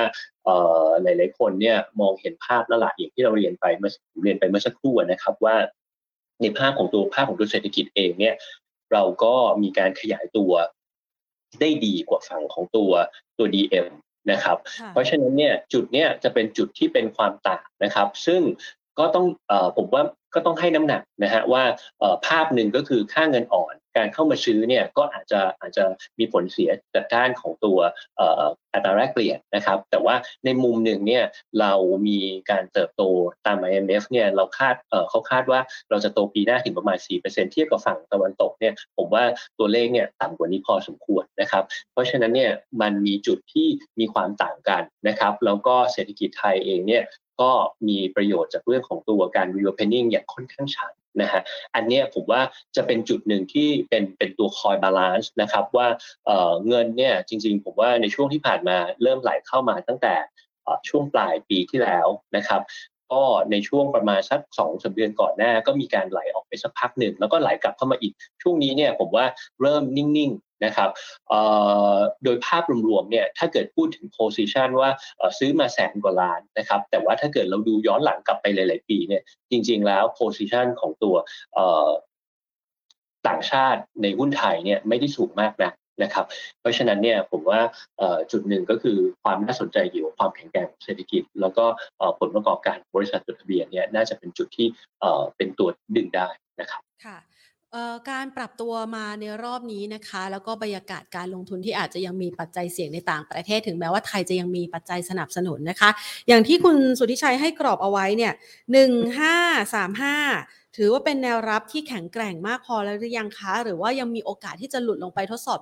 [1.03, 3.91] หลายๆคนเนี่ยมองเห็นภาพแล้วละอย่างที่เราเรียนไปเมื่อ
[4.23, 5.55] เรียนไปเมื่อสักครู่นะครับว่า
[6.41, 8.35] ในภาพของตัวภาพของตัวเศรษฐกิจเองเนี่ย
[8.93, 10.51] เราก็มีการขยายตัว
[11.61, 12.91] ได้ดีกว่าฝั่งของตัว
[13.37, 13.87] ตัว DM
[14.31, 14.57] นะครับ
[14.91, 18.41] เพราะฉะนั้นเนี่ยจุดเนี้ยจะเป็นจุดที่เป็นความต่างนะครับ ซึ่ง
[18.99, 20.03] ก็ต้องอผมว่า
[20.35, 21.63] ก็ต้องให้น้ำหนักนะฮะว่า
[22.27, 25.85] ภาพหนึ่งก็คือค่าเงินอ่อนการเข้ามาซื้อเนี่ยก็อาจจะอาจจะ
[26.19, 27.77] มีผลเสียจากด้านของตัว
[28.73, 31.23] อัตราแลกเปลี่ยนนะครับ แต่ว่าในมุมหนึ่งเนี่ย
[31.59, 31.73] เรา
[32.07, 32.19] มี
[32.51, 33.03] การเติบโต
[33.45, 34.75] ตาม IMF เนี่ยเราคาด
[35.09, 39.23] เขาคาดว่าเราจะโตปีหน้าถึงประมาณ 4%เทียบกับฝั่งตะวันตกเนี่ยผมว่า
[39.59, 43.67] ตัวเลขเนี่ยต่ำกว่านี้พอสมควรนะครับ เพราะฉะนั้นเนี่ยมันมีจุดที่
[43.99, 47.05] มีความต่างกันนะครับ แล้วก็เศรษฐกิจไทยเองเนี่ย
[47.43, 47.53] ก็
[47.87, 51.41] มีประโยชน์จากเรื่องของตัวการ reopening อย่างค่อนข้างชัดนะฮะ
[51.75, 52.41] อันนี้ผมว่า
[52.75, 55.87] จะเป็นจุดหนึ่งที่เป็นเป็นตัวคอย balance นะครับว่า
[56.25, 60.15] เงินเนี่ยจริง ๆ ผมว่าในช่วงที่ผ่านมาเริ่มไหลเข้ามาตั้งแต่
[60.89, 62.61] ช่วงปลายปีที่แล้วนะครับ
[63.11, 69.25] ก็ในช่วงประมาณสักสองเดือนก่อนหน้า ก็มีการไหลออกไปสักพักหนึ่งแล้วก็ไหลกลับเข้ามาอีกช่วงนี้เนี่ยผมว่า
[69.61, 70.89] เริ่มนิ่งๆนะครับ
[72.23, 74.89] โดยภาพรวมๆเนี่ยถ้าเกิดพูดถึง position ว่า
[75.39, 81.15] ซื้อมาแสนกว่าล้านนะครับแต่ว่าถ้าเกิดเราดูย้อนหลังกลับไปหลาย ๆ ปีเนี่ยจริง ๆ แล้ว position ของตัว
[83.27, 85.71] ต่างชาติในหุ้นไทยเนี่ยไม่ได้สูงมากนะ
[86.03, 86.25] นะครับ
[86.59, 87.61] เพราะฉะนั้นเนี่ยผมว่า
[88.31, 91.65] จุดหนึ่งก็คือความน่าสนใจเกี่ยวกับความแข็งแกร่งของเศรษฐกิจ แล้วก็
[92.19, 94.67] ผลประกอบการบริษัทจดทะเบียนเนี่ยน่าจะเป็นจุดที่
[95.37, 96.27] เป็นตัวดึงได้
[96.61, 97.17] นะครับค่ะ
[98.11, 105.89] การปรับตัวมาในรอบนี้นะคะ แล้วก็บรรยากาศการลงทุนที่อาจจะยังมีปัจจัยเสี่ยงในต่างประเทศถึงแม้ว่าไทยจะยังมีปัจจัยสนับสนุนนะคะ
[106.27, 108.33] อย่างที่คุณสุทธิชัยให้กรอบเอาไว้เนี่ย
[108.71, 109.35] หนึ่งห้า
[109.73, 110.17] สามห้า
[110.77, 115.59] ถือว่าเป็นแนวรับที่แข็งแกร่งมากพอแล้วหรือยังคะ หรือว่ายังมีโอกาสที่จะหลุดลงไปทดสอบ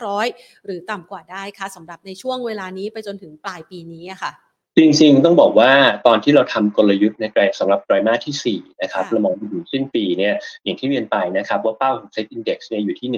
[0.00, 4.32] 1,500 หรือต่ำกว่าได้คะสำหรับในช่วงเวลานี้ไปจนถึงปลายปีนี้ค่ะ
[4.78, 5.72] จริงๆ ต้องบอกว่า
[6.06, 13.08] ตอนที่เราทำกลยุทธ์ในไตรสำหรับไตรมาสที่ 4 นะครับเรามองไปถึงสิ้นปีเนี่ยอย่างที่เรียนไปนะครับ ว่าเป้าของเซ็ตอินดี x เนี่ยอยู่ที่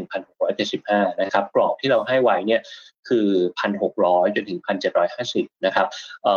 [0.56, 2.60] 1,675 นะครับกรอบที่เราให้ไว้เนี่ย
[3.08, 3.26] คือ
[3.80, 4.58] 1,600 จนถึง
[5.12, 5.86] 1,750 นะครับ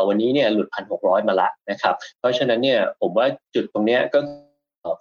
[0.08, 4.20] วันนี้เนี่ยหลุด 1,600 มาละนะครับ เพราะฉะนั้นเนี่ยผมว่าจุดตรงเนี้ยก็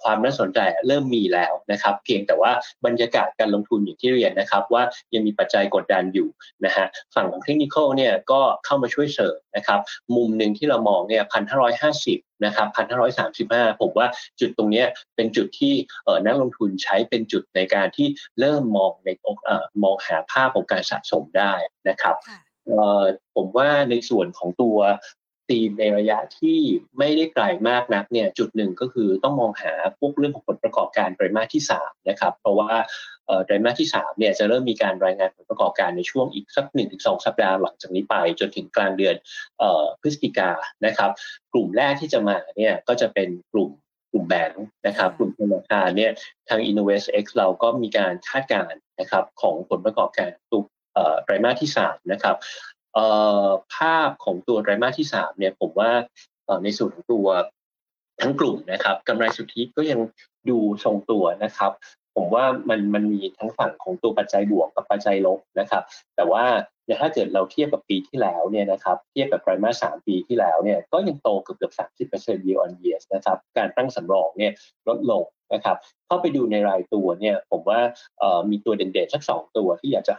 [0.02, 2.52] ความน่าสนใจเริ่มมีแล้วนะครับ เพียงแต่ว่า
[2.86, 4.82] บรรยากาศการลงทุนอย่างที่เรียนนะครับ ว่า
[5.14, 6.28] ยังมีปัจจัยกดดันอยู่
[6.64, 9.80] นะฮะฝั่งของเทคนิคเนี่ยก็เข้ามาช่วยเสริมนะครับ
[10.16, 14.06] มุมหนึ่งที่เรามองเนี่ยพันห้าร้อยห้าสิบนะครับพันห้าร้อยสามสิบห้าผมว่า
[14.40, 14.84] จุดตรงนี้
[15.16, 15.74] เป็นจุดที่
[16.26, 18.08] นักลงทุนใช้เป็นจุดในการที่
[18.40, 19.08] เริ่มมองใน
[19.82, 21.52] มองหาภาพของการสะสมได้
[21.88, 22.16] นะครับ
[23.36, 24.78] ผมว่าในส่วนของตัว
[25.50, 26.58] ตีมในระยะที่
[26.98, 32.72] ไม่ได้ไกลมากนักเนี่ยจุดหนึ่งก็คือต้องมองหาพวกเรื่องของผลประกอบการไตรมาสที่3นะครับเพราะว่า
[33.44, 39.14] ไตรมาสที่3เนี่ยจะเริ่มมีการรายงานผลประกอบการในช่วงอีกสัก1นถึงสสัปดาห์หลังจากนี้ไป จนถึงกลางเดือน
[40.00, 40.50] พฤศจิกา
[40.86, 41.10] นะครับ
[41.52, 43.70] กลุ่มแรกที่จะมาเนี่ยก็จะเป็นกลุ่ม
[44.12, 46.12] กลุ่มแบงค์นะครับ กลุ่มธนาคารเนี่ย
[46.48, 50.64] ทาง Innovate X เราก็มีการคาดการณ์นะครับของผลประกอบการตุก
[51.24, 52.36] ไตรมาสที่3นะครับ
[53.74, 55.90] ภาพของตัวไตรมาสที่3เนี่ยผมว่า
[56.64, 57.26] ในส่วนของตัว
[58.20, 60.00] ทั้งกลุ่มนะครับกำไรสุทธิก็ยัง
[60.50, 61.72] ดูทรงตัวนะครับ
[62.16, 65.82] ผมว่ามันมันมีทั้งฝั่งของตัวปัจจัยบวกกับปัจจัยลบนะครับ
[66.16, 66.44] แต่ว่า
[67.00, 74.52] ถ้าเกิดเราเทียบกับปีที่แล้วเนี่ยนะครับเทียบกับไตรมาสสามปีที่แล้วเนี่ยก็ยังโตเกือบเกือบสามสิบเปอร์เซ็นต์ year on year นะครับการตั้งสำรองเนี่ย
[74.88, 75.22] ลดลง
[75.54, 77.80] นะครับเข้าไปดูในรายตัวเนี่ยผมว่า
[78.50, 80.14] มีตัวเด่นๆสักสองตัวที่อยากจะ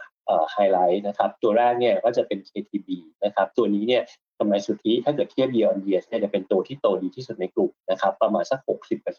[0.52, 2.88] ไฮไลท์นะครับตัวแรกเนี่ยก็จะเป็น KTB
[3.24, 4.02] นะครับตัวนี้เนี่ย
[4.38, 8.60] กำไรสุทธิถ้าเกิดเทียบ year on year เนี่ยจะเป็นตัวที่โตดีที่สุดในกลุ่มนะครับประมาณสัก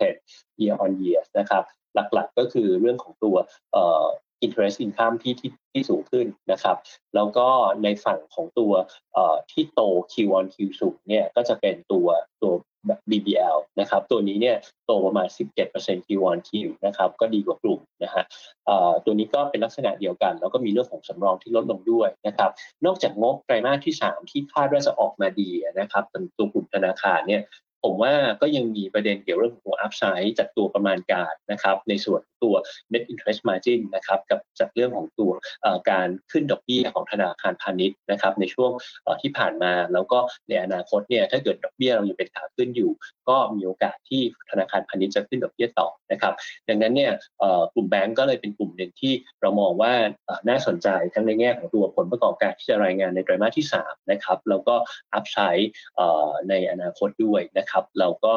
[0.06, 1.64] 60% year on year นะครับ
[2.14, 3.36] หลักๆก็คือเรื่องของตัว
[4.46, 6.78] interest income ที่ที่ ที่สูงขึ้นนะครับ
[7.16, 7.48] แล้วก็
[7.84, 8.74] ในฝั่งของตัว
[9.14, 9.82] เอ่อที่โต
[10.14, 12.08] Q on Q สูงเนี่ยก็จะเป็นตัว
[12.42, 12.54] ตัว
[13.10, 15.28] BBL นะครับตัวนี้เนี่ยโตประมาณ
[15.68, 16.52] 17% Q on Q
[16.86, 18.24] นะครับก็ดีกว่ากลุ่มนะฮะ
[19.06, 22.52] ตัวนี้ก็เป็นลักษณะเดียวกัน แล้วก็มีเรื่องของสำรองที่ลดลงด้วยนะครับ
[22.86, 26.04] นอกจากงบไตรมาสที่ 3 ที่คาดว่าจะออกมาดีนะครับ
[26.38, 27.42] ตัวกลุ่มธนาคารเนี่ย
[27.84, 32.56] ผมว่าก็ยังมีประเด็นเกี่ยวเรื่องของอัพไซด์จากตัวประมาณการนะครับในส่วนตัว
[32.94, 35.32] net interest margin นะครับกับจากเรื่องของตัว
[35.92, 38.72] การขึ้นดอกเบี้ยของธนาคารพาณิชย์นะครับในช่วง
[39.22, 42.92] ที่ผ่านมาแล้วก็ในอนาคตเนี่ยถ้าเกิดดอกเบี้ยเรายังเป็นขาขึ้นอยู่
[43.30, 46.34] ก็มีโอกาสที่ธนาคารพาณิชย์จะขึ้นดอกเบี้ยต่อนะครับ
[46.68, 47.12] ดังนั้นเนี่ย
[47.74, 49.94] กลุ่มแบงก์ก็เลยเป็นกลุ่มหนึ่งที่เรามองว่า
[50.50, 54.76] น่าสนใจทั้งในแง่ของตัวผลประกอบการที่จะรายงานในไตรมาสที่3นะครับแล้วก็
[55.14, 55.72] อัพไซด์
[56.50, 58.34] ในอนาคตด้วยนะครับครับเราก็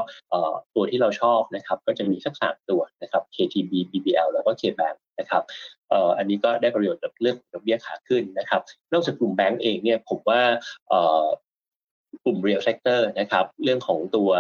[0.75, 5.43] ตัวที่เราชอบนะครับก็จะมีสักสามตัวนะครับ KTB BBL แล้วก็ KBank นะครับ
[6.19, 8.61] อันนี้ก็ได้ประโยชน์จากเรื่องดอกเบี้ยขาขึ้นนะครับ
[8.93, 10.41] นอกจากกลุ่มแบงก์เองเนี่ยผมว่า
[12.25, 14.31] กลุ่ม real sector นะครับเรื่องของตัว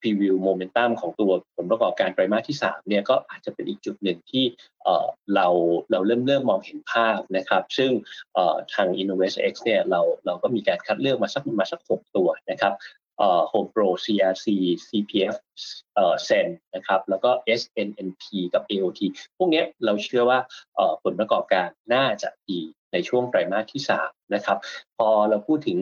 [0.00, 4.44] preview momentum ของตัวผลประกอบการไตรมาสที่3เนี่ยก็อาจจะเป็นอีกจุดหนึ่งที่
[5.34, 5.46] เรา
[5.90, 7.90] เราเริ่มเริ่มมองเห็นภาพนะครับซึ่ง
[8.74, 12.72] ทาง Innovate X เนี่ยเราเราก็มีการคัดเลือกมาสักมาสัก6ตัวนะครับ
[13.50, 14.46] Home Pro CRC
[14.88, 15.36] CPF
[15.94, 17.30] เอ่อเซนนะครับแล้วก็
[17.60, 19.00] SNNP กับ AOT
[19.36, 20.38] พวกนี้เราเชื่อว่า
[21.04, 22.60] ผลประกอบการน่าจะดี
[22.92, 24.58] ในช่วงไตรมาสที่ 3 นะครับ
[24.98, 25.78] พอเราพูดถึง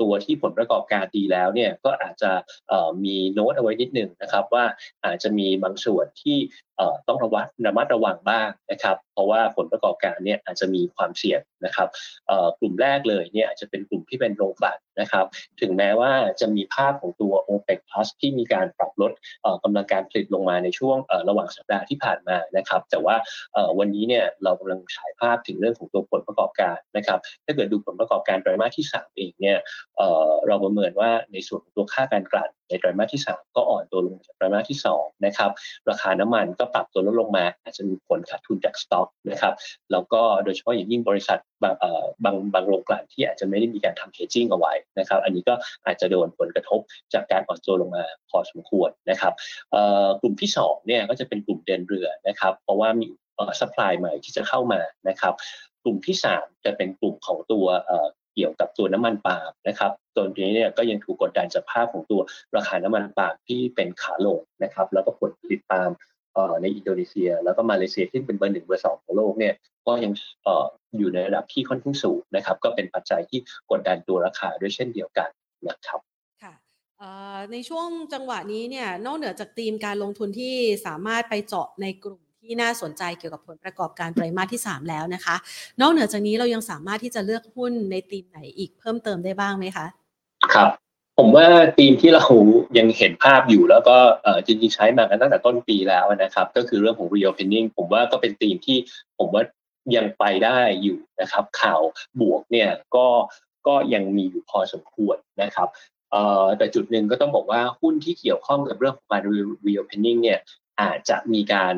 [0.00, 2.32] ตัวที่ผลประกอบการดีแล้วเนี่ยก็อาจจะ
[3.04, 4.64] มีโน้ตเอาไว้นิดหนึ่งนะครับ ว่า
[5.04, 6.36] อาจจะมีบางส่วนที่
[7.08, 11.88] ต้องระวัดระมัดระวังบ้างนะครับ เพราะว่าผลประกอบการเนี่ยอาจจะมีความเสี่ยงนะครับ
[12.58, 15.26] กลุ่มแรกเลยเนี่ยอาจจะเป็นกลุ่มที่เป็นโรงกลั่นนะครับ
[15.60, 19.12] ถึงแม้ว่าจะมีภาพของตัว OPEC Plus ที่มีการปรับลด
[19.64, 20.96] กำลังการผลิตลงมาในช่วง
[21.28, 23.16] ระหว่างสัปดาห์ที่ผ่านมานะครับ แต่ว่า
[23.78, 29.58] วันนี้เนี่ยเรากำลังฉายภาพถึงเรื่องของตัวผลประกอบการนะครับถ้าเกิดดูผลประกอบการไตรมาสที่ 3 เองเนี่ย
[30.46, 35.50] เราประเมินว่าในส่วนของตัวค่าการกลั่นในไตรมาสที่ 3 ก็อ่อนตัวลงจากไตรมาสที่2นะครับ
[35.90, 39.54] ราคาน้ำมันก็ปรับตัวลดลงมา อาจจะมีผลขาดทุนจากสต็อกนะครับ
[39.92, 41.74] แล้วก็โดยเฉพาะอย่างยิ่งบริษัทบาง
[42.24, 45.54] บางบางโรงกลั่นที่อาจจะไม่ได้มีการทำเฮจิ้งเอาไว้นะครับ อันนี้ก็
[45.86, 46.80] อาจจะโดนผลกระทบ
[47.14, 49.32] จากการอ่อนตัวลงมาพอสมควรนะครับ
[50.20, 53.08] กลุ่มที่2เนี่ยก็จะเป็นกลุ่มเดินเรือนะครับ เพราะว่ามี
[53.60, 55.34] สป라이ใหม่ที่จะเข้ามานะครับ
[55.86, 57.66] กลุ่มที่ 3 จะเป็นกลุ่มของตัว
[58.34, 62.20] เกี่ยวกับตัวน้ำมันปาล์มนะครับตัวนี้เนี่ยก็ยังถูกกดดันจากภาพของตัว
[62.56, 65.90] ราคาน้ำมันปาล์มที่เป็นขาลงนะครับ แล้วก็ผลผลิตปาล์ม
[66.62, 69.54] ในอินโดนีเซีย แล้วก็มาเลเซียที่เป็นเบอร์หนึ่งเบอร์สองของโลกเนี่ย
[69.86, 70.12] ก็ยัง
[70.98, 75.28] อยู่ในระดับที่ค่อนข้างสูงนะครับ ก็เป็นปัจจัยที่กดดันตัวราคาด้วยเช่นเดียวกัน
[75.68, 76.00] นะครับ
[76.42, 76.54] ค่ะ
[77.52, 80.54] ในช่วงจังหวะนี้เนี่ยนอกเหนือจากธีมการลงทุนที่
[80.86, 85.36] สามารถไปเจาะในกลุ่ม ที่น่าสนใจเกี่ยวกับผลประกอบการไตรมาสที่ 3 แล้วนะคะ
[85.80, 89.86] นอกเหนือจากนี้เรายังสามารถที่จะเลือกหุ้นในธีมไหนอีกเพิ่มเติมได้บ้างไหมคะ
[90.54, 90.70] ครับ
[91.18, 91.46] ผมว่า
[91.78, 92.24] ธีมที่เรา
[92.78, 93.96] ยังเห็นภาพอยู่แล้วก็
[94.46, 98.78] จริงๆใช้มากันตั้งแต่ต้นปีแล้วนะครับ ก็คือเรื่องของ reopening ผมว่าก็เป็นธีมที่
[99.18, 99.42] ผมว่า
[99.96, 101.80] ยังไปได้อยู่นะครับ ข่าว
[102.20, 103.06] บวกเนี่ยก็
[103.66, 105.68] ก็ยังมีอยู่พอสมควรนะครับ
[106.58, 109.22] แต่จุดหนึ่งก็ต้องบอกว่าหุ้นที่เกี่ยวข้องกับเรื่องของการ
[109.66, 110.38] reopening เนี่ย
[110.80, 111.74] อาจจะมีการ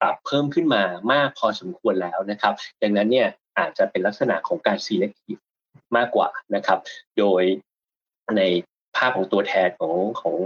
[0.00, 0.82] ปรับเพิ่มขึ้นมา
[1.12, 5.40] มากพอสมควรแล้วนะครับ ดังนั้นเนี่ยอาจจะเป็นลักษณะของการ selective
[5.96, 6.78] มากกว่านะครับ
[7.18, 7.42] โดย
[8.38, 8.42] ใน
[8.96, 10.36] ภาพของตัวแทนของของ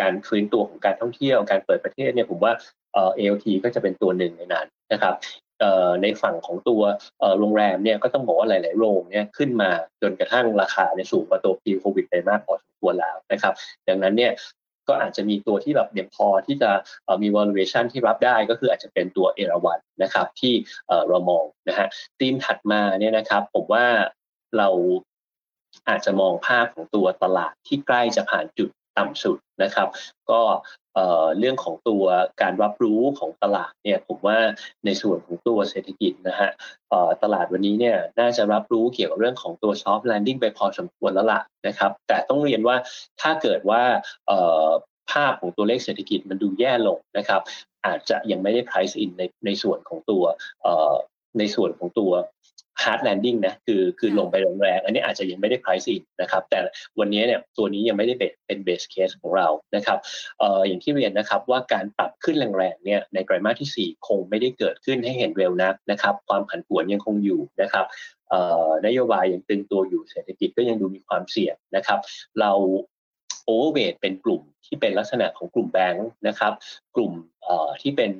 [0.00, 2.52] การฟื้นตัวของการท่องเที่ยวการเปิดประเทศเนี่ยผมว่า
[2.92, 5.14] เอลทีก็จะเป็นตัวหนึ่งในนั้นนะครับ
[6.02, 6.82] ในฝั่งของตัว
[7.38, 9.70] โรงแรมเนี่ยก็ต้องบอกว่าหลาย ๆ โรงเนี่ยขึ้นมา
[10.02, 13.54] จนกระทั่งราคาในสูงกว่าตัวปีโควิดไปมากพอสมควรแล้วนะครับ
[13.88, 14.32] ดังนั้นเนี่ย
[14.88, 16.70] ก็อาจจะมีตัวที่แบบเดียพอที่จะ
[17.22, 20.54] มี valuation ที่รับได้ก็คืออาจจะเป็นตัวเอราวันนะครับที่
[21.08, 23.86] เรามองนะฮะธีมถัดมาเนี่ยนะครับผมว่า
[24.58, 24.68] เรา
[25.88, 29.88] อาจจะมองภาพของตัวตลาดที่ใกล้จะผ่านจุดต่ำสุดนะครับ
[30.30, 30.40] ก็
[31.38, 32.04] เรื่องของตัว
[32.42, 34.38] การรับรู้ของตลาดเนี่ยผมว่า
[34.84, 36.50] ในส่วนของตัวเศรษฐกิจนะฮะ
[37.22, 42.76] ตลาดวันนี้เนี่ยน่าจะรับรู้เกี่ยวกับเรื่องของตัว soft landing ไปพอสมควรแล้วล่ะนะครับ แต่ต้องเรียนว่า
[43.20, 43.82] ถ้าเกิดว่า
[45.12, 47.40] ภาพของตัวเลขเศรษฐกิจมันดูแย่ลงนะครับ
[47.86, 50.24] อาจจะยังไม่ได้ price in ในในส่วนของตัว
[51.38, 52.12] ในส่วนของตัว
[52.82, 56.58] hard landing นะคือคือลงไปแรงๆอันนี้อาจจะยังไม่ได้ price in นะครับแต่
[56.98, 58.14] วันนี้เนี่ยตัวนี้ยังไม่ได้
[58.46, 59.98] เป็น base case ของเรานะครับ
[60.38, 67.86] เอ่ออย่างที่เรียนนะครับว่าการปรับขึ้นแรงๆเนี่ยในไตรมาสที่ 4 คงไม่ได้เกิดขึ้นให้เห็นเร็วนักนะครับความผันผวนยังคงอยู่นะครับ
[68.30, 71.98] เอ่อนโยบายยังตึงตัวอยู่เศรษฐกิจก็ยังดูมีความเสี่ยงนะครับ
[72.40, 72.52] เรา
[73.44, 76.52] โอเวอร์เวทเป็นกลุ่มที่เป็นลักษณะของกลุ่มแบงค์นะครับ
[76.96, 77.12] กลุ่ม
[77.82, 78.12] ที่เป็น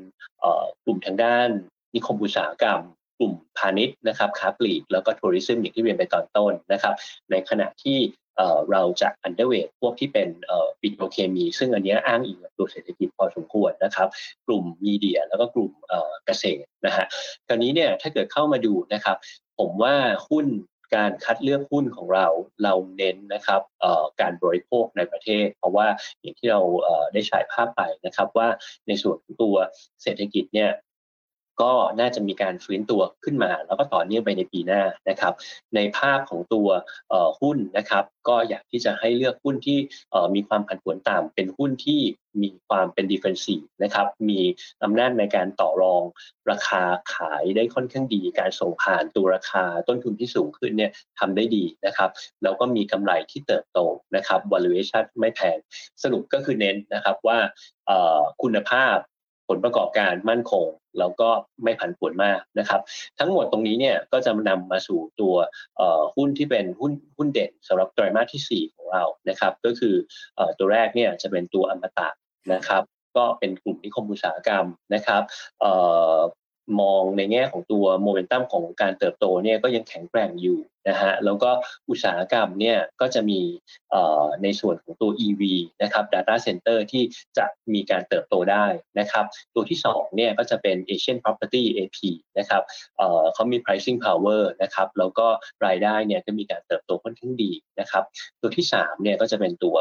[0.84, 1.48] กลุ่มทางด้าน
[1.94, 2.80] นิคมอุตสาหกรรม
[3.18, 6.94] กลุ่มพาณิชย์นะครับค้าปลีกแล้วก็ tourism อย่างที่เรียนไปตอนต้นนะครับ
[7.30, 7.98] ในขณะที่
[8.72, 10.28] เราจะ underweight พวกที่เป็น
[10.80, 14.08] ปิโตรเคมี ซึ่งอันนี้อ้างอิงกับตัวเศรษฐกิจพอสมควรนะครับ
[14.46, 15.72] กลุ่ม media แล้วก็กลุ่ม
[16.26, 17.06] เกษตรนะฮะ
[17.46, 19.16] คราวนี้เนี่ยถ้าเกิดเข้ามาดูนะครับ
[19.58, 19.94] ผมว่า
[20.28, 20.46] หุ้น
[20.96, 22.26] การคัดเลือกหุ้นของเรา
[22.62, 23.60] เราเน้นนะครับ
[24.20, 25.86] การบริโภคในประเทศ เพราะว่า
[26.20, 26.60] อย่างที่เรา
[27.12, 28.48] ได้ฉายภาพไปนะครับว่า
[28.86, 29.56] ในส่วนของตัว
[30.02, 30.70] เศรษฐกิจเนี่ย
[31.62, 35.32] ก็น่าจะมีการฟื้นตัวขึ้นมา แล้วก็ต่อเนื่องไปในปีหน้านะครับ
[35.74, 36.68] ในภาพของตัว
[37.40, 39.78] หุ้นนะครับ ก็อยากที่จะให้เลือกหุ้นที่
[40.34, 42.00] มีความผันผวนต่ำเป็นหุ้นที่
[42.42, 44.40] มีความเป็นดิเฟนซีนะครับ มี
[44.84, 46.02] อำนาจในการต่อรอง
[46.50, 46.82] ราคา
[47.14, 52.10] ขายได้ค่อนข้างดี การส่งผ่านตัวราคาต้นทุนที่สูงขึ้นเนี่ยทำได้ดีนะครับ
[52.42, 53.78] แล้วก็มีกำไรที่เติบโต
[54.16, 55.58] นะครับ valuation ไม่แพง
[56.02, 57.38] สรุปก็คือเน้นนะครับว่า
[58.42, 58.96] คุณภาพ
[59.48, 60.66] ผลประกอบการมั่นคง
[60.98, 61.28] แล้วก็
[61.62, 62.80] ไม่ผันผวนมากนะครับ
[63.18, 65.34] ทั้งหมดตรงนี้เนี่ยก็จะนำมาสู่ตัว
[66.16, 69.94] หุ้นที่เป็นหุ้นหุ้นเด่นสำหรับไตรมาสที่ 4 ของเรานะครับ ก็คือ
[70.58, 72.08] ตัวแรกเนี่ยจะเป็นตัวอมตะ
[72.52, 72.82] นะครับ
[73.16, 75.22] ก็เป็นกลุ่มนิคมอุตสาหกรรมนะครับ
[76.80, 81.50] มองในแง่ของตัวโมเมนตัมของการเติบโตเนี่ยก็ยังแข็งแกร่งอยู่นะฮะแล้วก็
[81.88, 83.40] อุตสาหกรรมเนี่ยก็จะมี
[84.42, 85.42] ในส่วนของตัว EV
[85.82, 87.02] นะครับ Data Center ที่
[87.38, 88.66] จะมีการเติบโตได้
[88.98, 89.24] นะครับ
[89.54, 91.98] ตัวที่2เนี่ยก็จะเป็น Asian Property AP
[92.38, 92.62] นะครับ
[93.34, 95.26] เขามี pricing power นะครับแล้วก็
[95.66, 98.04] รายได้เนี่ยก็มีการเติบโตค่อนข้างดีนะครับ
[98.40, 99.76] ตัวที่3เนี่ยก็จะเป็นตัว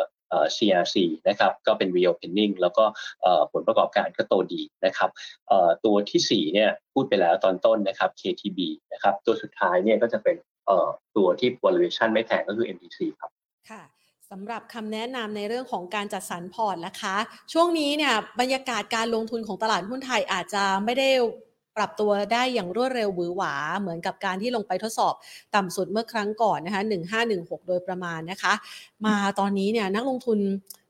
[0.56, 0.96] CRC
[1.28, 2.84] นะครับก็เป็น reopening แล้วก็
[3.54, 5.10] ผลประกอบการก็โตดีนะครับ
[5.86, 8.60] ตัวที่4เนี่ยพูดไปแล้วตอนต้นนะครับ KTB
[8.94, 10.36] นะครับตัวสุดท้ายเนี่ยก็จะเป็น
[11.16, 13.32] ตัวที่ valuation ไม่แพงก็คือ MTC ครับ
[13.70, 13.84] ค่ะ
[14.32, 17.16] สำหรับคำแนะนำในเรื่องของการจัดสรรพอร์ตนะคะ
[17.54, 21.10] ช่วงนี้เนี่ยบรรยากาศการลงทุนของตลาดหุ้นไทยอาจจะไม่ได้
[21.78, 25.14] ปรับตัวได้อย่างรวดเร็วหวือหวา เหมือนกับการที่ลงไปทดสอบ
[25.56, 26.82] ต่ำสุดเมื่อครั้งก่อนนะคะ
[27.26, 28.54] 1516 โดยประมาณนะคะ
[29.06, 30.40] มาตอนนี้เนี่ยนักลงทุน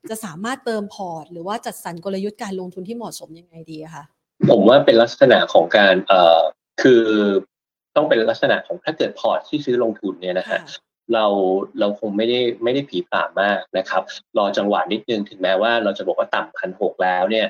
[0.09, 4.03] จะสามารถเติมพอร์ต หรือว่าจัดสรรกลยุทธ์การลงทุนที่เหมาะสมยังไงดีคะ
[4.49, 6.41] ผมว่าเป็นลักษณะของการเอ่อ
[6.81, 7.03] คือ
[7.95, 10.59] ต้องเป็นลักษณะของถ้าเกิดพอร์ตที่ซื้อลงทุนเนี่ยนะฮะ
[11.13, 11.25] เรา
[11.79, 14.01] เราคงไม่ได้ไม่ได้ผีป่ามากนะครับ
[14.37, 17.47] รอจังหวะนิดนึงถึงแม้ว่าเราจะบอกว่าต่ำพันหกแล้วเนี่ย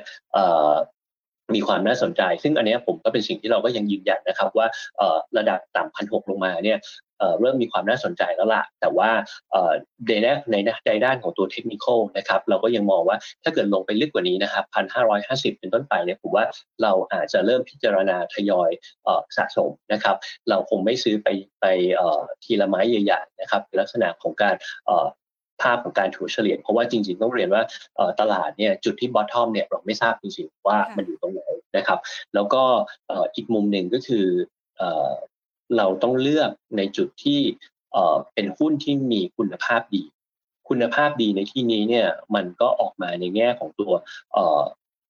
[1.54, 4.66] มีความน่าสนใจ ซึ่งอันนี้ผมก็เป็นสิ่งที่เราก็ยังยืนยันนะครับว่า
[5.38, 6.78] ระดับต่ำพันหกลงมาเนี่ย
[7.40, 9.10] เริ่มมีความน่าสนใจแล้วล่ะแต่ว่า
[10.06, 10.12] ใน
[10.52, 10.56] ใน
[10.86, 16.44] ในด้านของตัวเทคนิคนะครับเราก็ยังมองว่าถ้าเกิดลงไปลึกกว่านี้นะครับพันห้าร้อยห้าสิบเป็นต้นไปเนี่ยผมว่า
[16.82, 18.70] เราอาจจะเริ่มพิจารณาทยอย
[19.36, 20.16] สะสมนะครับ
[20.48, 21.28] เราคงไม่ซื้อไป
[21.60, 21.66] ไป
[22.44, 24.54] ทีละไม้ใหญ่ๆนะครับลักษณะของการ
[25.62, 27.62] ภาพของการถัวเฉลี่ยเพราะว่าจริง ๆ ต้องเรียนว่า
[28.20, 31.42] ตลาดเนี่ยจุดที่บอททอมเนี่ยเราไม่ทราบจริงๆว่ามันอยู่ตรงไหน
[31.76, 31.98] นะครับ
[32.34, 32.62] แล้วก็
[33.36, 34.26] อีกมุมหนึ่งก็คือ
[35.76, 37.40] เราต้องเลือกในจุดที่
[38.34, 40.04] เป็นหุ้นที่มีคุณภาพดี
[40.68, 43.92] คุณภาพดีในที่นี้เนี่ยมันก็ออกมาในแง่ของตัว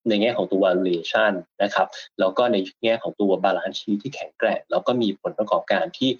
[0.09, 1.87] ในแง่ของตัว valuation นะครับ
[2.21, 6.11] แล้วก็ในแง่ของตัว balance sheet ที่แข็งแกร่งแล้วก็มีผลประกอบการที่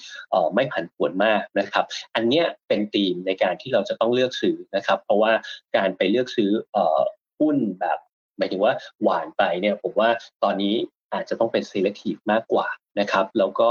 [0.55, 5.33] ไม่ผันผวนมากนะครับ อันเนี้ยเป็นธีมในการที่เราจะต้องเลือกซื้อนะครับ เพราะว่า
[5.77, 6.51] การไปเลือกซื้อ
[7.41, 7.99] หุ้นแบบ
[8.39, 10.11] หมายถึงว่าหวานไปเนี่ยผมว่า
[10.45, 10.75] ตอนนี้
[11.15, 12.67] อาจจะต้องเป็น selective มากกว่า
[13.01, 13.69] นะครับแล้วก็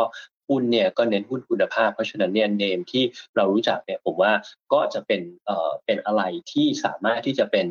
[0.49, 3.03] หุ้นเนี่ยก็เน้นหุ้นคุณภาพ เพราะฉะนั้นเนี่ยเนมที่
[3.35, 4.31] เรารู้จักเนี่ยผมว่า
[4.73, 7.67] ก็จะเป็นเอ่อเป็นอะไรที่สามารถที่จะเป็น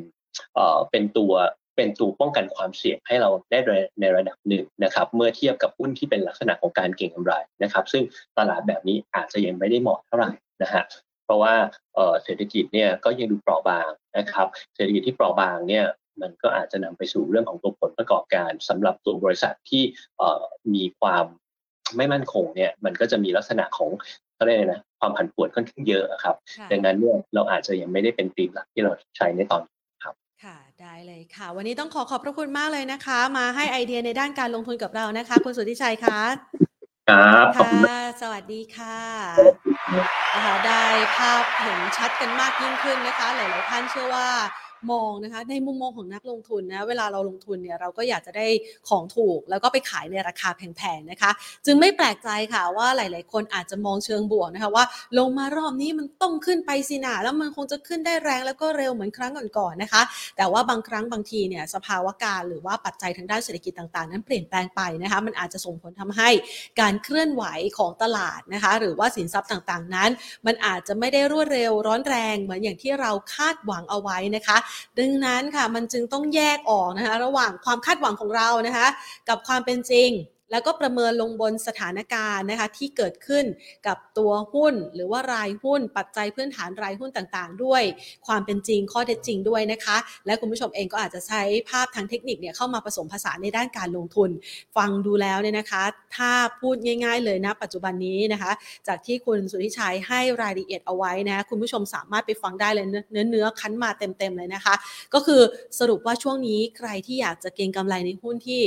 [0.55, 1.33] เอ่อเป็นตัว
[1.77, 3.59] เป็นตัวป้องกันความเสี่ยงให้เราได้
[4.01, 8.03] ในระดับหนึ่งนะครับเมื่อเทียบกับหุ้นที่เป็นลักษณะของการเก็งกำไรนะครับซึ่ง
[8.39, 10.31] ตลาดแบบนี้อาจจะยังไม่ได้เหมาะเท่าไหร่
[10.63, 10.83] นะฮะ
[11.25, 11.55] เพราะว่า
[12.23, 15.87] เศรษฐกิจเนี่ยก็ยังดูเปราะบางนะครับเศรษฐกิจที่เปราะบางเนี่ย
[16.23, 19.83] มันก็อาจจะนำไปสู่เรื่องของตัวผลประกอบการสำหรับตัวบริษัทที่
[20.75, 21.25] มีความ
[21.97, 23.91] ไม่มั่นคงเนี่ยมันก็จะมีลักษณะของ
[24.35, 26.37] เขาเรียกนะความผันผวนค่อนข้างเยอะครับ
[26.73, 29.74] ดังนั้นเนี่ยเราอาจจะยังไม่ได้เป็นตีมหลักที่เราใช้ในตอนครับค่ะ
[30.85, 36.21] ได้เลยค่ะ วันนี้ต้องขอขอบพระคุณมากเลยนะคะ มาให้ไอเดียในด้านการลงทุนกับเรานะคะ คุณสุทธิชัยคะ
[37.11, 39.01] ครับค่ะสวัสดีค่ะ
[40.35, 40.85] นะคะได้
[41.17, 44.29] ภาพเห็นชัดกันมากยิ่งขึ้นนะคะ หลาย ๆ ท่านเชื่อว่า
[44.93, 48.47] มองนะคะในมุมมองของนักลงทุนนะเวลาเราลงทุนเนี่ยเราก็อยากจะได้
[48.89, 51.31] ของถูก แล้วก็ไปขายในราคาแพงๆนะคะ
[51.67, 54.85] จึงไม่แปลกใจค่ะว่าหลาย ๆ คนอาจจะมองเชิงบวกนะคะว่า
[55.19, 60.03] ลงมารอบนี้มันต้องขึ้นไปสินะแล้วมันคงจะขึ้นได้แรงแล้วก็เร็วเหมือนครั้งก่อนๆนะคะ
[60.37, 66.29] แต่ว่าบางครั้งบางทีเนี่ยสภาวะการหรือว่าปัจจัยทางด้านเศรษฐกิจต่างๆ นั้นเปลี่ยนแปลงไปนะคะมันอาจจะส่งผลทำให้
[66.81, 67.45] การเคลื่อนไหว
[67.79, 70.11] ของตลาดนะคะหรือว่าสินทรัพย์ต่างๆนั้น
[70.47, 74.57] มันอาจจะไม่ได้รวดเร็วร้อนแรงเหมือนอย่างที่เราคาดหวังเอาไว้นะคะ
[74.99, 78.89] ดังนั้นค่ะมันจึงต้องแยกออกนะคะระหว่างความคาดหวังของเรานะคะ
[79.29, 80.11] กับความเป็นจริง
[80.51, 83.45] แล้วก็ประเมินลงบนสถานการณ์นะคะที่เกิดขึ้น
[83.87, 87.83] กับตัวหุ้น หรือว่ารายหุ้น ปัจจัยพื้นฐานรายหุ้นต่างๆ ด้วย
[88.27, 94.31] ความเป็นจริงข้อเท็จจริงด้วยนะคะ และคุณผู้ชมเองก็อาจจะใช้ภาพทางเทคนิคเนี่ยเข้ามาผสมผสานในด้านการลงทุน
[94.77, 95.83] ฟังดูแล้วเนี่ยนะคะ
[96.17, 98.53] ถ้าพูดง่าย ๆ เลยนะ ปัจจุบันนี้นะคะ
[98.89, 104.75] จากที่คุณสุธิชัยให้รายละเอียดเอาไว้นะคุณผู้ชมสามารถไปฟังได้เลยเนื้อเนื้อคั้นมาเต็มๆเลยนะคะ
[105.15, 105.41] ก็คือ
[105.79, 108.63] สรุปว่าช่วงนี้ใครที่อยากจะเก็งกำไรในหุ้นที่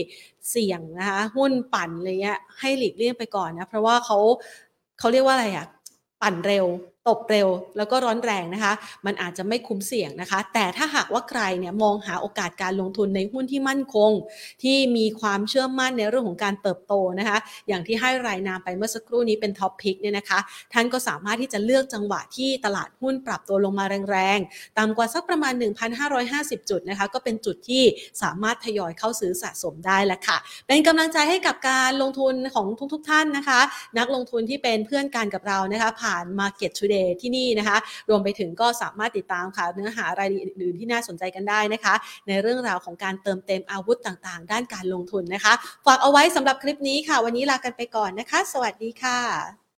[0.49, 4.17] เสี่ยงนะคะหุ้นปั่นอะไรเงี้ยให้หลีกเลี่ยงไปก่อนนะเพราะว่าเขา
[4.99, 5.67] เขาเรียกว่าอะไรอะ
[6.21, 6.65] ปั่นเร็ว
[7.07, 7.47] ตบเร็ว
[7.77, 8.73] แล้วก็ร้อนแรงนะคะ
[9.05, 14.11] มันอาจจะไม่คุ้มเสี่ยงนะคะ แต่ถ้าหากว่าใครเนี่ยมองหาโอกาสการลงทุนในหุ้นที่มั่นคง
[14.63, 17.37] ที่มีความเชื่อมั่นในเรื่องของการเติบโตนะคะ
[17.67, 20.39] อย่างที่ให้รายนามไปเมื่อสักครู่นี้เป็นท็อปพิกเนี่ยนะคะ
[20.73, 25.53] ท่านก็สามารถที่จะเลือกจังหวะที่ตลาดหุ้นปรับตัวลงมาแรงๆ ต่ำกว่าสักประมาณ
[26.11, 27.83] 1,550 จุดนะคะ ก็เป็นจุดที่
[28.21, 30.37] สามารถทยอยเข้าซื้อสะสมได้แล้วค่ะ
[30.67, 33.59] เป็นกำลังใจให้กับการลงทุนของทุกๆ ท่านนะคะ
[33.97, 37.77] นักลงทุนที่เป็นเพื่อนกันกับเรานะคะ ผ่าน Market Today ที่นี่นะคะ
[38.09, 41.93] รวมไปถึงก็สามารถติดตามค่ะ เนื้อหารายละเอียดอื่นๆที่น่าสนใจกันได้นะคะ
[42.27, 45.53] ในเรื่องราวของการเติมเต็มอาวุธต่างๆ ด้านการลงทุนนะคะ
[45.85, 49.66] ฝากเอาไว้สำหรับคลิปนี้ค่ะ วันนี้ลากันไปก่อนนะคะ สวัสดีค่ะ